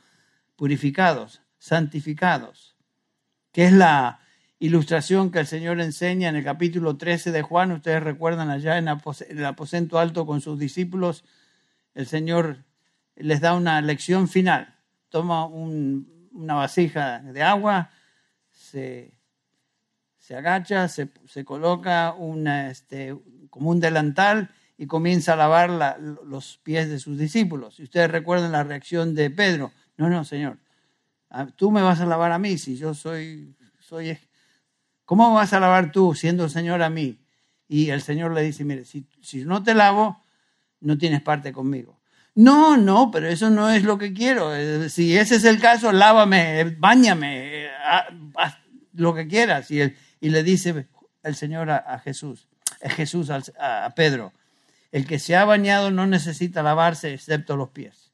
[0.56, 2.76] purificados, santificados,
[3.52, 4.20] que es la
[4.60, 7.72] ilustración que el Señor enseña en el capítulo 13 de Juan.
[7.72, 11.24] Ustedes recuerdan allá en el aposento alto con sus discípulos,
[11.96, 12.66] el Señor
[13.16, 14.76] les da una lección final
[15.12, 17.92] toma una vasija de agua,
[18.52, 19.14] se,
[20.36, 21.10] agacha, se,
[21.46, 23.16] coloca una, este,
[23.50, 27.80] como un delantal y comienza a lavar los pies de sus discípulos.
[27.80, 29.72] Y ustedes recuerdan la reacción de Pedro.
[29.98, 30.58] No, no, Señor,
[31.56, 34.18] tú me vas a lavar a mí si yo soy, soy...
[35.06, 37.20] ¿Cómo vas a lavar tú siendo el Señor a mí?
[37.68, 40.22] Y el Señor le dice, mire, si, si no te lavo,
[40.80, 42.02] no tienes parte conmigo.
[42.34, 44.56] No, no, pero eso no es lo que quiero.
[44.56, 47.70] Eh, si ese es el caso, lávame, bañame, eh,
[48.94, 49.70] lo que quieras.
[49.72, 49.82] Y,
[50.22, 50.88] y le dice
[51.24, 52.48] el Señor a, Jesús,
[52.82, 54.32] a Jesús a, Pedro,
[54.94, 58.14] el que se ha bañado no necesita lavarse excepto los pies.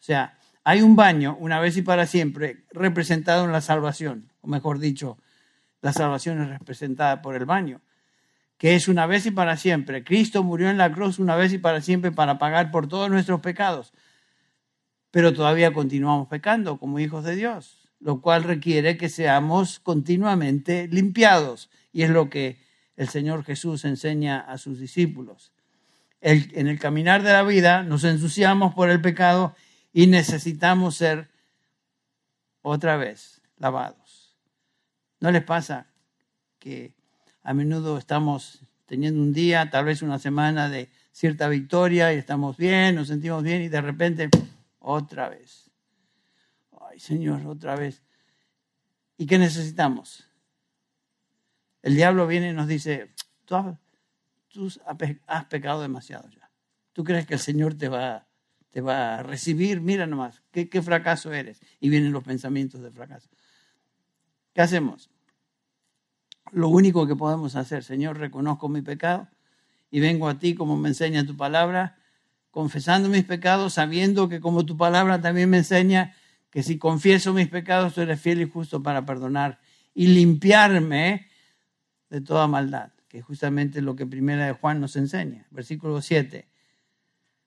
[0.00, 4.48] O sea, hay un baño una vez y para siempre representado en la salvación, o
[4.48, 5.18] mejor dicho,
[5.82, 7.80] la salvación es representada por el baño
[8.58, 10.04] que es una vez y para siempre.
[10.04, 13.40] Cristo murió en la cruz una vez y para siempre para pagar por todos nuestros
[13.40, 13.92] pecados.
[15.12, 21.70] Pero todavía continuamos pecando como hijos de Dios, lo cual requiere que seamos continuamente limpiados.
[21.92, 22.58] Y es lo que
[22.96, 25.52] el Señor Jesús enseña a sus discípulos.
[26.20, 29.54] en el caminar de la vida nos ensuciamos por el pecado
[29.92, 31.28] y necesitamos ser
[32.62, 34.36] otra vez lavados.
[35.20, 35.86] ¿No les pasa
[36.58, 36.92] que
[37.42, 42.56] a menudo estamos teniendo un día, tal vez una semana de cierta victoria y estamos
[42.56, 44.28] bien, nos sentimos bien y de repente
[44.78, 45.67] otra vez.
[46.98, 48.02] Señor, otra vez.
[49.16, 50.28] ¿Y qué necesitamos?
[51.82, 56.50] El diablo viene y nos dice, tú has, pecado demasiado ya.
[56.92, 58.26] ¿Tú crees que el Señor te va,
[58.70, 59.80] te va a recibir?
[59.80, 61.60] Mira nomás, ¿qué, qué fracaso eres.
[61.80, 63.28] Y vienen los pensamientos de fracaso.
[64.52, 65.10] ¿Qué hacemos?
[66.52, 67.84] lo único que podemos hacer.
[67.84, 69.28] Señor, reconozco mi pecado
[69.90, 71.98] y vengo a ti como me enseña tu palabra,
[72.50, 76.14] confesando mis pecados, sabiendo que como tu palabra también me enseña
[76.50, 79.60] que si confieso mis pecados, tú eres fiel y justo para perdonar
[79.94, 81.28] y limpiarme
[82.08, 85.46] de toda maldad, que es justamente lo que primera de Juan nos enseña.
[85.50, 86.48] Versículo 7.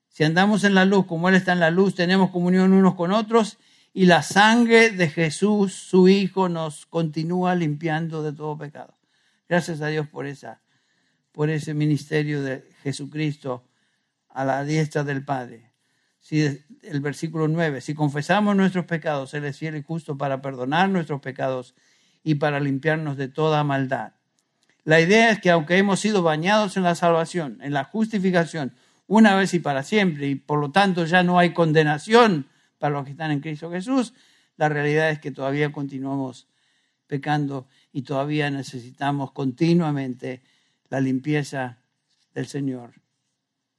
[0.07, 3.11] Si andamos en la luz como Él está en la luz, tenemos comunión unos con
[3.11, 3.57] otros
[3.93, 8.97] y la sangre de Jesús, su Hijo, nos continúa limpiando de todo pecado.
[9.49, 10.61] Gracias a Dios por, esa,
[11.31, 13.65] por ese ministerio de Jesucristo
[14.29, 15.70] a la diestra del Padre.
[16.21, 16.41] Si,
[16.83, 21.19] el versículo 9, si confesamos nuestros pecados, Él es fiel y justo para perdonar nuestros
[21.19, 21.75] pecados
[22.23, 24.13] y para limpiarnos de toda maldad.
[24.83, 28.73] La idea es que aunque hemos sido bañados en la salvación, en la justificación,
[29.07, 32.47] una vez y para siempre, y por lo tanto ya no hay condenación
[32.79, 34.13] para los que están en Cristo Jesús,
[34.57, 36.47] la realidad es que todavía continuamos
[37.07, 40.43] pecando y todavía necesitamos continuamente
[40.89, 41.79] la limpieza
[42.33, 42.93] del Señor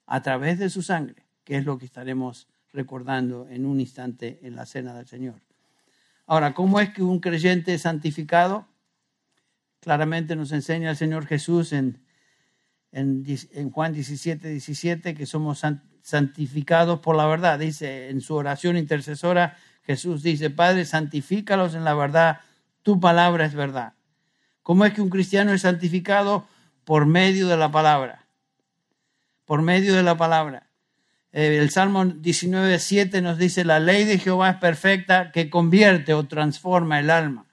[0.07, 4.57] a través de su sangre, que es lo que estaremos recordando en un instante en
[4.57, 5.41] la cena del Señor.
[6.27, 8.67] Ahora, ¿cómo es que un creyente es santificado?
[9.81, 12.01] Claramente nos enseña el Señor Jesús en,
[12.93, 15.63] en, en Juan 17, 17 que somos
[16.03, 17.59] santificados por la verdad.
[17.59, 22.41] Dice en su oración intercesora, Jesús dice, Padre, santifícalos en la verdad,
[22.83, 23.95] tu palabra es verdad.
[24.63, 26.47] ¿Cómo es que un cristiano es santificado?
[26.85, 28.27] Por medio de la palabra.
[29.45, 30.69] Por medio de la palabra.
[31.33, 36.13] Eh, el Salmo 19, 7 nos dice, la ley de Jehová es perfecta que convierte
[36.13, 37.47] o transforma el alma.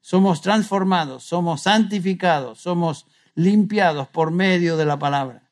[0.00, 5.48] Somos transformados, somos santificados, somos limpiados por medio de la palabra.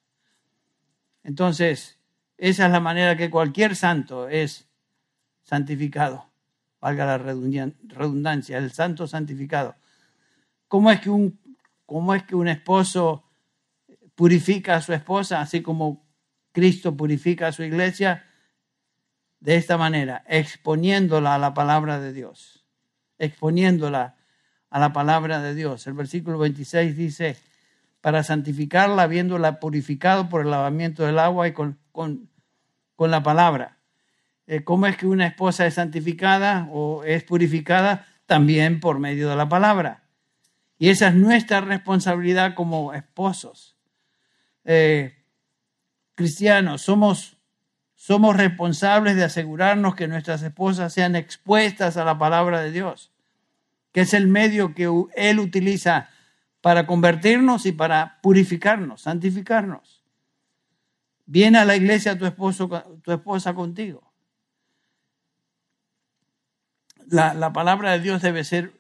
[1.23, 1.99] Entonces,
[2.37, 4.67] esa es la manera que cualquier santo es
[5.45, 6.27] santificado,
[6.81, 9.77] valga la redundancia, el santo santificado.
[10.67, 11.39] ¿Cómo es que un,
[11.87, 13.25] cómo es que un esposo
[14.17, 16.00] purifica a su esposa, así como
[16.53, 18.27] Cristo purifica a su iglesia?
[19.41, 22.67] De esta manera, exponiéndola a la palabra de Dios,
[23.19, 24.17] exponiéndola
[24.69, 25.87] a la palabra de Dios.
[25.87, 27.37] El versículo 26 dice,
[28.01, 32.29] para santificarla, habiéndola purificado por el lavamiento del agua y con, con,
[32.99, 33.79] la palabra.
[34.47, 38.07] Eh, ¿Cómo es que una esposa es santificada o es purificada?
[38.27, 40.05] También por medio de la palabra.
[40.79, 43.77] Y esa es nuestra responsabilidad como esposos.
[44.65, 45.20] Eh,
[46.21, 47.39] cristianos, somos,
[47.95, 53.11] somos responsables de asegurarnos que nuestras esposas sean expuestas a la palabra de Dios,
[53.91, 56.11] que es el medio que Él utiliza
[56.61, 60.05] para convertirnos y para purificarnos, santificarnos.
[61.25, 62.69] Viene a la iglesia tu, esposo,
[63.03, 64.13] tu esposa contigo.
[67.07, 68.79] La, la palabra de Dios debe ser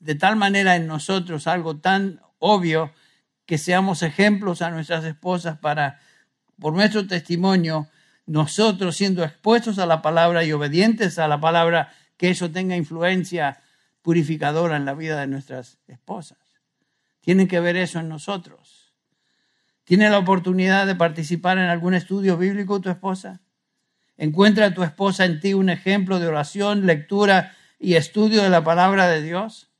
[0.00, 2.92] de tal manera en nosotros algo tan obvio
[3.46, 6.00] que seamos ejemplos a nuestras esposas para,
[6.58, 7.88] por nuestro testimonio,
[8.26, 13.60] nosotros siendo expuestos a la palabra y obedientes a la palabra, que eso tenga influencia
[14.02, 16.38] purificadora en la vida de nuestras esposas.
[17.20, 18.92] Tiene que ver eso en nosotros.
[19.84, 23.40] ¿Tiene la oportunidad de participar en algún estudio bíblico tu esposa?
[24.16, 29.08] ¿Encuentra tu esposa en ti un ejemplo de oración, lectura y estudio de la palabra
[29.08, 29.70] de Dios?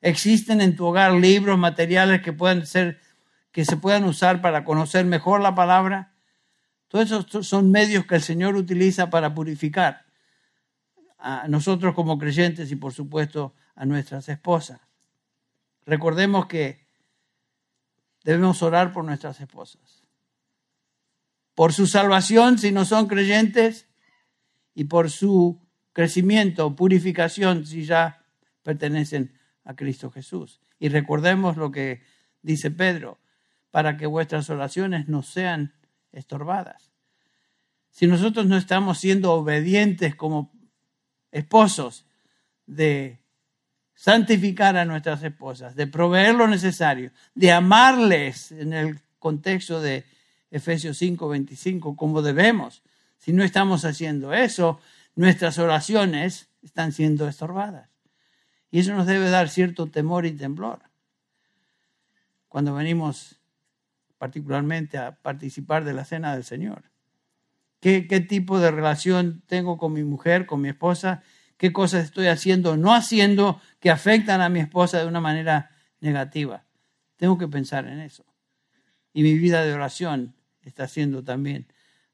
[0.00, 3.00] Existen en tu hogar libros, materiales que puedan ser,
[3.58, 6.14] que se puedan usar para conocer mejor la palabra.
[6.86, 10.06] Todos esos son medios que el Señor utiliza para purificar
[11.18, 14.80] a nosotros como creyentes y por supuesto a nuestras esposas.
[15.86, 16.86] Recordemos que
[18.22, 20.04] debemos orar por nuestras esposas.
[21.56, 23.88] Por su salvación si no son creyentes
[24.72, 25.60] y por su
[25.92, 28.24] crecimiento, purificación si ya
[28.62, 30.60] pertenecen a Cristo Jesús.
[30.78, 32.02] Y recordemos lo que
[32.40, 33.18] dice Pedro,
[33.70, 35.74] para que vuestras oraciones no sean
[36.12, 36.90] estorbadas.
[37.90, 40.52] Si nosotros no estamos siendo obedientes como
[41.32, 42.06] esposos
[42.66, 43.18] de
[43.94, 50.04] santificar a nuestras esposas, de proveer lo necesario, de amarles en el contexto de
[50.50, 52.82] Efesios 5, 25, como debemos.
[53.18, 54.80] Si no estamos haciendo eso,
[55.16, 57.90] nuestras oraciones están siendo estorbadas.
[58.70, 60.82] Y eso nos debe dar cierto temor y temblor.
[62.48, 63.37] Cuando venimos
[64.18, 66.82] particularmente a participar de la cena del Señor.
[67.80, 71.22] ¿Qué, ¿Qué, tipo de relación tengo con mi mujer, con mi esposa?
[71.56, 75.70] ¿Qué cosas estoy haciendo o no haciendo que afectan a mi esposa de una manera
[76.00, 76.64] negativa?
[77.16, 78.24] Tengo que pensar en eso.
[79.12, 81.66] Y mi vida de oración está siendo también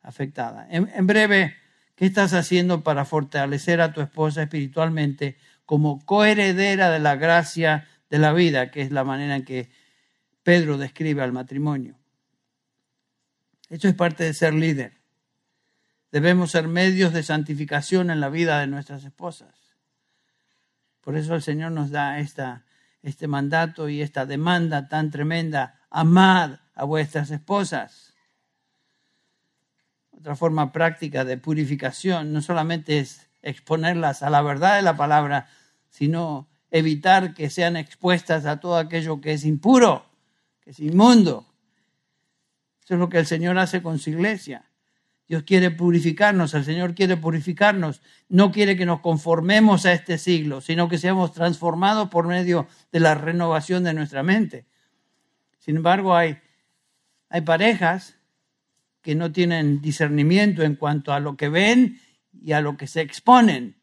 [0.03, 0.67] afectada.
[0.71, 1.57] En, en breve,
[1.95, 8.19] ¿qué estás haciendo para fortalecer a tu esposa espiritualmente como coheredera de la gracia de
[8.19, 9.71] la vida, que es la manera en que
[10.45, 11.97] Pedro describe al matrimonio.
[13.71, 14.93] Esto es parte de ser líder.
[16.13, 19.75] Debemos ser medios de santificación en la vida de nuestras esposas.
[21.01, 22.65] Por eso el Señor nos da esta,
[23.03, 25.81] este mandato y esta demanda tan tremenda.
[25.91, 28.15] Amad a vuestras esposas.
[30.13, 35.49] Otra forma práctica de purificación no solamente es exponerlas a la verdad de la palabra,
[35.89, 40.14] sino evitar que sean expuestas a todo aquello que es impuro,
[40.65, 41.47] que es inmundo.
[42.83, 44.71] Eso es lo que el Señor hace con su iglesia.
[45.27, 50.61] Dios quiere purificarnos, el Señor quiere purificarnos, no quiere que nos conformemos a este siglo,
[50.61, 54.67] sino que seamos transformados por medio de la renovación de nuestra mente.
[55.59, 56.39] Sin embargo, hay,
[57.31, 58.19] hay parejas
[59.01, 62.01] que no tienen discernimiento en cuanto a lo que ven
[62.33, 63.77] y a lo que se exponen.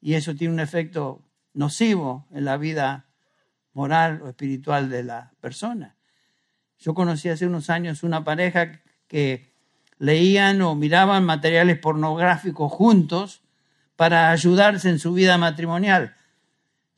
[0.00, 1.22] Y eso tiene un efecto
[1.52, 3.06] nocivo en la vida
[3.74, 5.96] moral o espiritual de la persona.
[6.78, 9.52] Yo conocí hace unos años una pareja que
[9.98, 13.42] leían o miraban materiales pornográficos juntos
[13.96, 16.16] para ayudarse en su vida matrimonial.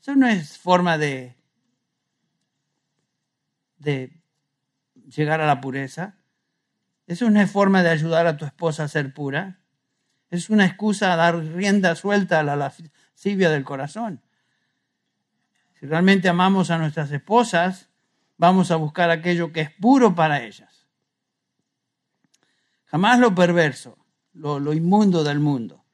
[0.01, 1.37] Eso no es forma de,
[3.79, 4.13] de
[5.15, 6.17] llegar a la pureza.
[7.07, 9.61] Eso no es forma de ayudar a tu esposa a ser pura.
[10.31, 14.23] Es una excusa a dar rienda suelta a la lascivia del corazón.
[15.87, 17.89] Realmente amamos a nuestras esposas,
[18.37, 20.87] vamos a buscar aquello que es puro para ellas.
[22.87, 23.99] Jamás lo perverso,
[24.33, 25.85] lo, lo inmundo del mundo.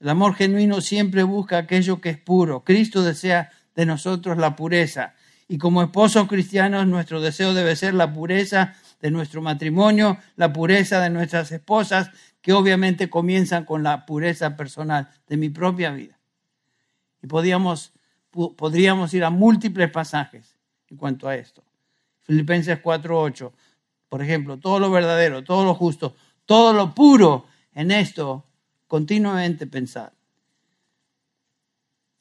[0.00, 2.62] El amor genuino siempre busca aquello que es puro.
[2.62, 5.14] Cristo desea de nosotros la pureza.
[5.48, 11.00] Y como esposos cristianos, nuestro deseo debe ser la pureza de nuestro matrimonio, la pureza
[11.00, 12.10] de nuestras esposas,
[12.40, 16.18] que obviamente comienzan con la pureza personal de mi propia vida.
[17.22, 17.92] Y podríamos,
[18.56, 20.56] podríamos ir a múltiples pasajes
[20.88, 21.62] en cuanto a esto.
[22.22, 23.52] Filipenses 4:8,
[24.08, 26.14] por ejemplo, todo lo verdadero, todo lo justo,
[26.46, 28.44] todo lo puro, en esto
[28.86, 30.12] continuamente pensar.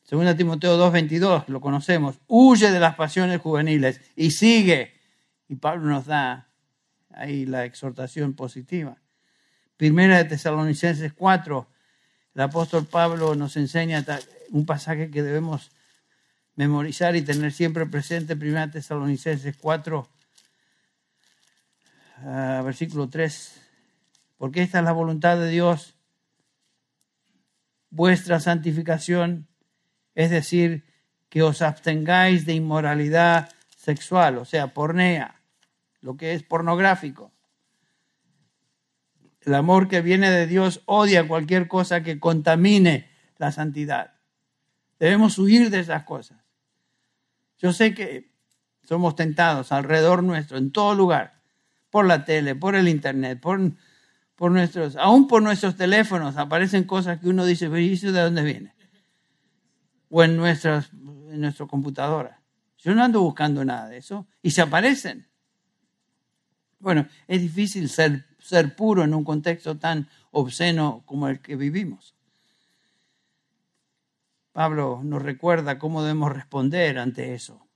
[0.04, 4.94] Según Timoteo 2:22, lo conocemos, huye de las pasiones juveniles y sigue.
[5.50, 6.48] Y Pablo nos da
[7.12, 8.98] ahí la exhortación positiva.
[9.76, 11.68] Primera de Tesalonicenses 4,
[12.36, 14.06] el apóstol Pablo nos enseña
[14.52, 15.72] un pasaje que debemos
[16.58, 18.36] memorizar y tener siempre presente.
[18.36, 20.10] Primera de Tesalonicenses 4,
[22.26, 23.62] ah, versículo 3.
[24.38, 25.96] Porque esta es la voluntad de Dios
[27.90, 29.48] vuestra santificación,
[30.14, 30.84] es decir,
[31.30, 35.42] que os abstengáis de inmoralidad sexual, o sea, pornea,
[36.02, 37.32] lo que es pornográfico.
[39.42, 44.16] El amor que viene de Dios odia cualquier cosa que contamine la santidad.
[45.00, 46.47] Debemos huir de esas cosas.
[47.60, 48.32] Yo sé que
[48.84, 51.42] somos tentados alrededor nuestro, en todo lugar,
[51.90, 57.30] por la tele, por el internet, por nuestros, aún por nuestros teléfonos aparecen cosas que
[57.30, 58.76] uno dice, pero ¿y de dónde viene?
[60.10, 62.42] O en, nuestras, en nuestra computadora.
[62.78, 65.28] Yo no ando buscando nada de eso y se aparecen.
[66.80, 72.17] Bueno, es difícil ser, ser puro en un contexto tan obsceno como el que vivimos.
[74.58, 77.68] Pablo nos recuerda cómo debemos responder ante eso.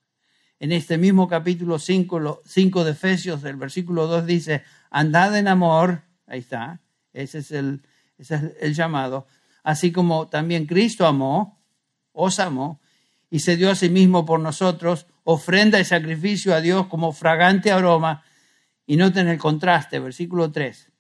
[0.60, 6.02] En este mismo capítulo 5, 5 de Efesios, el versículo 2 dice, andad en amor
[6.26, 6.80] Ahí está.
[7.14, 7.84] Ese es el,
[8.18, 9.28] ese es el llamado.
[9.62, 11.62] Así como también Cristo amó,
[12.14, 12.82] os amó,
[13.30, 17.72] y se dio a sí mismo por nosotros, ofrenda y sacrificio a Dios como fragante
[17.72, 18.24] aroma.
[18.88, 20.92] Y noten el contraste, versículo 3,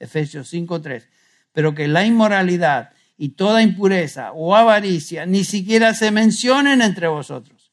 [0.00, 1.08] Efesios 5, 3.
[1.50, 7.72] Pero que la inmoralidad y toda impureza o avaricia ni siquiera se mencionen entre vosotros.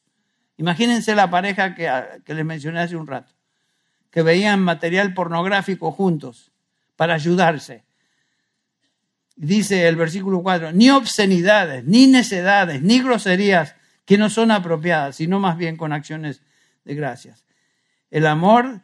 [0.56, 1.90] Imagínense la pareja que,
[2.24, 3.32] que les mencioné hace un rato,
[4.10, 6.52] que veían material pornográfico juntos
[6.96, 7.84] para ayudarse.
[9.34, 13.74] Dice el versículo 4, ni obscenidades, ni necedades, ni groserías
[14.04, 16.42] que no son apropiadas, sino más bien con acciones
[16.84, 17.44] de gracias.
[18.10, 18.82] El amor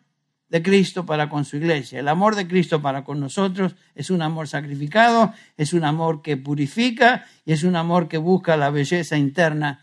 [0.48, 4.22] de Cristo para con su iglesia, el amor de Cristo para con nosotros es un
[4.22, 9.18] amor sacrificado, es un amor que purifica y es un amor que busca la belleza
[9.18, 9.80] interna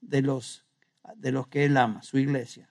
[0.00, 0.64] de los,
[1.16, 2.70] de los que Él ama, su iglesia.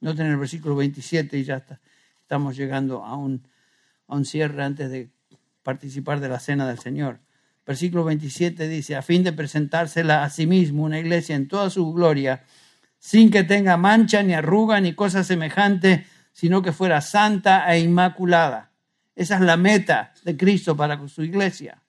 [0.00, 1.80] Noten el versículo 27 y ya está,
[2.22, 3.48] estamos llegando a un
[4.08, 5.10] a un cierre antes de
[5.62, 7.20] participar de la cena del Señor.
[7.66, 11.92] Versículo 27 dice, a fin de presentársela a sí mismo una iglesia en toda su
[11.92, 12.44] gloria,
[12.98, 16.06] sin que tenga mancha, ni arruga, ni cosa semejante,
[16.36, 18.70] sino que fuera santa e inmaculada.
[19.14, 21.82] Esa es la meta de Cristo para su iglesia.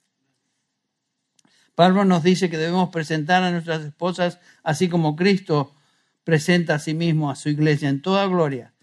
[1.75, 5.75] Pablo nos dice que debemos presentar a nuestras esposas así como Cristo
[6.23, 8.73] presenta a sí mismo a su iglesia en toda gloria.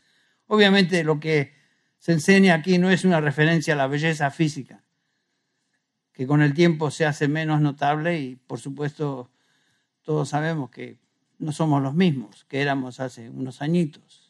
[0.48, 1.54] Obviamente lo que
[1.98, 4.84] se enseña aquí no es una referencia a la belleza física,
[6.12, 9.30] que con el tiempo se hace menos notable y por supuesto
[10.02, 10.98] todos sabemos que
[11.38, 14.23] no somos los mismos que éramos hace unos añitos.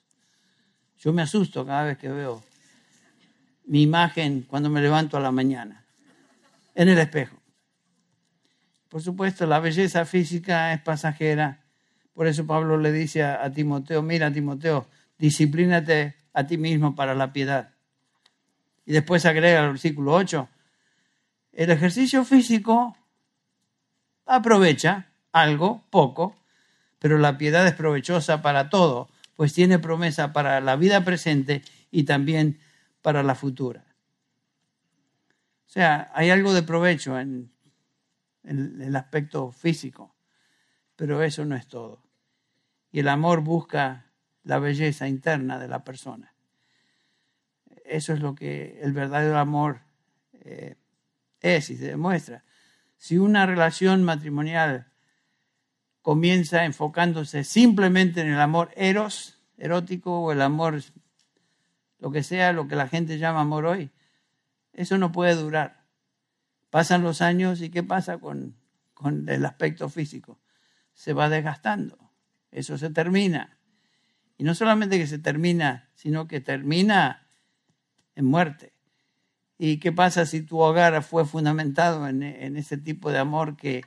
[0.99, 2.43] Yo me asusto cada vez que veo
[3.67, 5.85] mi imagen cuando me levanto a la mañana
[6.75, 7.37] en el espejo.
[8.89, 11.61] Por supuesto, la belleza física es pasajera.
[12.15, 14.87] Por eso Pablo le dice a, Timoteo, mira Timoteo,
[15.19, 17.71] disciplínate a ti mismo para la piedad.
[18.87, 20.49] Y después agrega el versículo 8,
[21.53, 22.97] el ejercicio físico
[24.27, 26.37] aprovecha algo, poco,
[26.99, 32.05] pero la piedad es provechosa para todo, pues tiene promesa para la vida presente y
[32.05, 32.61] también
[33.03, 33.85] para la futura.
[35.67, 37.53] O sea, hay algo de provecho en,
[38.45, 40.15] el aspecto físico,
[40.97, 42.03] pero eso no es todo.
[42.93, 44.13] Y el amor busca
[44.45, 46.35] la belleza interna de la persona.
[47.85, 49.81] Eso es lo que el verdadero amor
[50.33, 50.77] eh,
[51.41, 52.45] es y se demuestra.
[52.97, 54.93] Si una relación matrimonial
[56.05, 60.83] comienza enfocándose simplemente en el amor eros, erótico o el amor,
[61.99, 63.91] lo que sea, lo que la gente llama amor hoy,
[64.75, 65.87] eso no puede durar.
[66.69, 68.55] Pasan los años y ¿qué pasa con,
[68.93, 70.39] con el aspecto físico?
[70.93, 71.97] Se va desgastando,
[72.51, 73.57] eso se termina.
[74.37, 77.29] Y no solamente que se termina, sino que termina
[78.15, 78.75] en muerte.
[79.57, 83.85] ¿Y qué pasa si tu hogar fue fundamentado en, en, ese tipo de amor que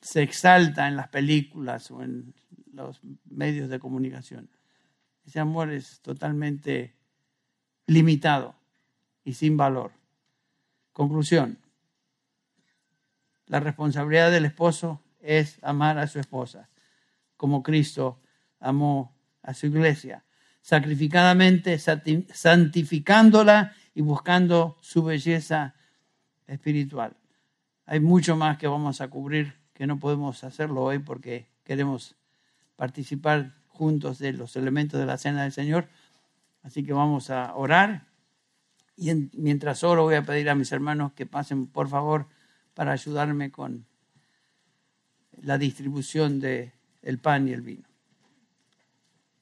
[0.00, 2.34] se exalta en las películas o en
[2.72, 4.50] los medios de comunicación?
[5.26, 6.94] Ese amor es totalmente
[7.86, 8.54] limitado
[9.24, 9.92] y sin valor.
[10.92, 11.58] Conclusión.
[13.46, 16.68] La responsabilidad del esposo es amar a su esposa,
[17.36, 18.20] como Cristo
[18.60, 20.24] amó a su iglesia,
[20.62, 25.74] sacrificadamente santificándola y buscando su belleza
[26.46, 27.16] espiritual.
[27.86, 32.14] Hay mucho más que vamos a cubrir que no podemos hacerlo hoy porque queremos
[32.76, 35.88] participar juntos de los elementos de la cena del Señor.
[36.62, 38.06] Así que vamos a orar
[38.94, 42.26] y mientras oro voy a pedir a mis hermanos que pasen por favor
[42.74, 43.86] para ayudarme con
[45.40, 47.88] la distribución del el pan y el vino.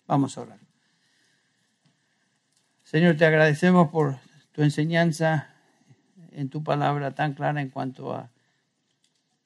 [0.06, 0.60] Vamos a orar.
[2.84, 4.20] Señor, te agradecemos por
[4.52, 5.52] tu enseñanza
[6.30, 8.30] en tu palabra tan clara en cuanto a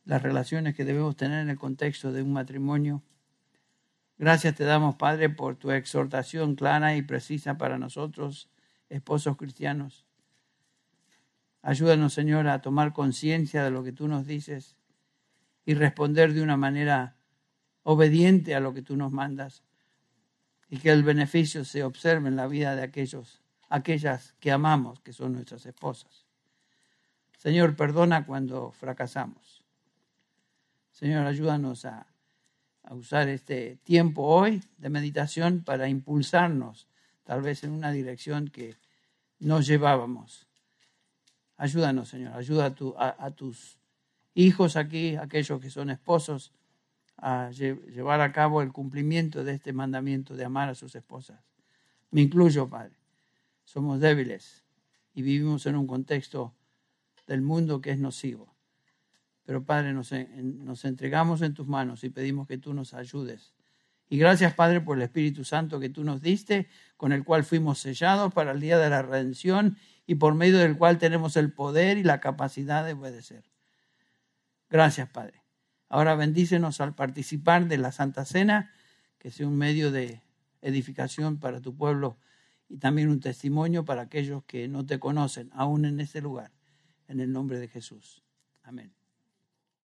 [0.05, 3.03] las relaciones que debemos tener en el contexto de un matrimonio.
[4.19, 8.51] Gracias te damos, Padre, por tu exhortación clara y precisa para nosotros,
[8.89, 10.07] esposos cristianos.
[11.63, 14.77] Ayúdanos, Señor, a tomar conciencia de lo que tú nos dices
[15.65, 17.17] y responder de una manera
[17.85, 19.63] obediente a lo que tú nos mandas
[20.69, 23.43] y que el beneficio se observe en la vida de aquellos
[23.73, 26.27] aquellas que amamos, que son nuestras esposas.
[27.39, 29.52] Señor, perdona cuando fracasamos.
[31.03, 32.07] Señor, ayúdanos a,
[32.91, 36.87] usar este tiempo hoy de meditación para impulsarnos,
[37.25, 38.77] tal vez en una dirección que
[39.41, 40.47] nos llevábamos.
[41.57, 43.81] Ayúdanos, Señor, ayuda a, tus
[44.35, 46.53] hijos aquí, aquellos que son esposos,
[47.17, 51.41] a llevar a cabo el cumplimiento de este mandamiento de amar a sus esposas.
[52.13, 52.95] Me incluyo, Padre
[53.65, 54.63] somos débiles
[55.15, 56.55] y vivimos en un contexto
[57.27, 58.52] del mundo que es nocivo.
[59.45, 60.13] Pero Padre, nos,
[60.85, 63.55] entregamos en tus manos y pedimos que tú nos ayudes.
[64.09, 67.79] Y gracias Padre por el Espíritu Santo que tú nos diste, con el cual fuimos
[67.81, 71.99] sellados para el día de la redención y por medio del cual tenemos el poder
[71.99, 73.45] y la capacidad de obedecer.
[74.69, 75.43] Gracias Padre.
[75.89, 78.73] Ahora bendícenos al participar de la Santa Cena,
[79.19, 80.23] que sea un medio de
[80.61, 82.17] edificación para tu pueblo
[82.69, 86.53] y también un testimonio para aquellos que no te conocen, aún en ese lugar,
[87.09, 88.23] en el nombre de Jesús.
[88.63, 89.02] Amén.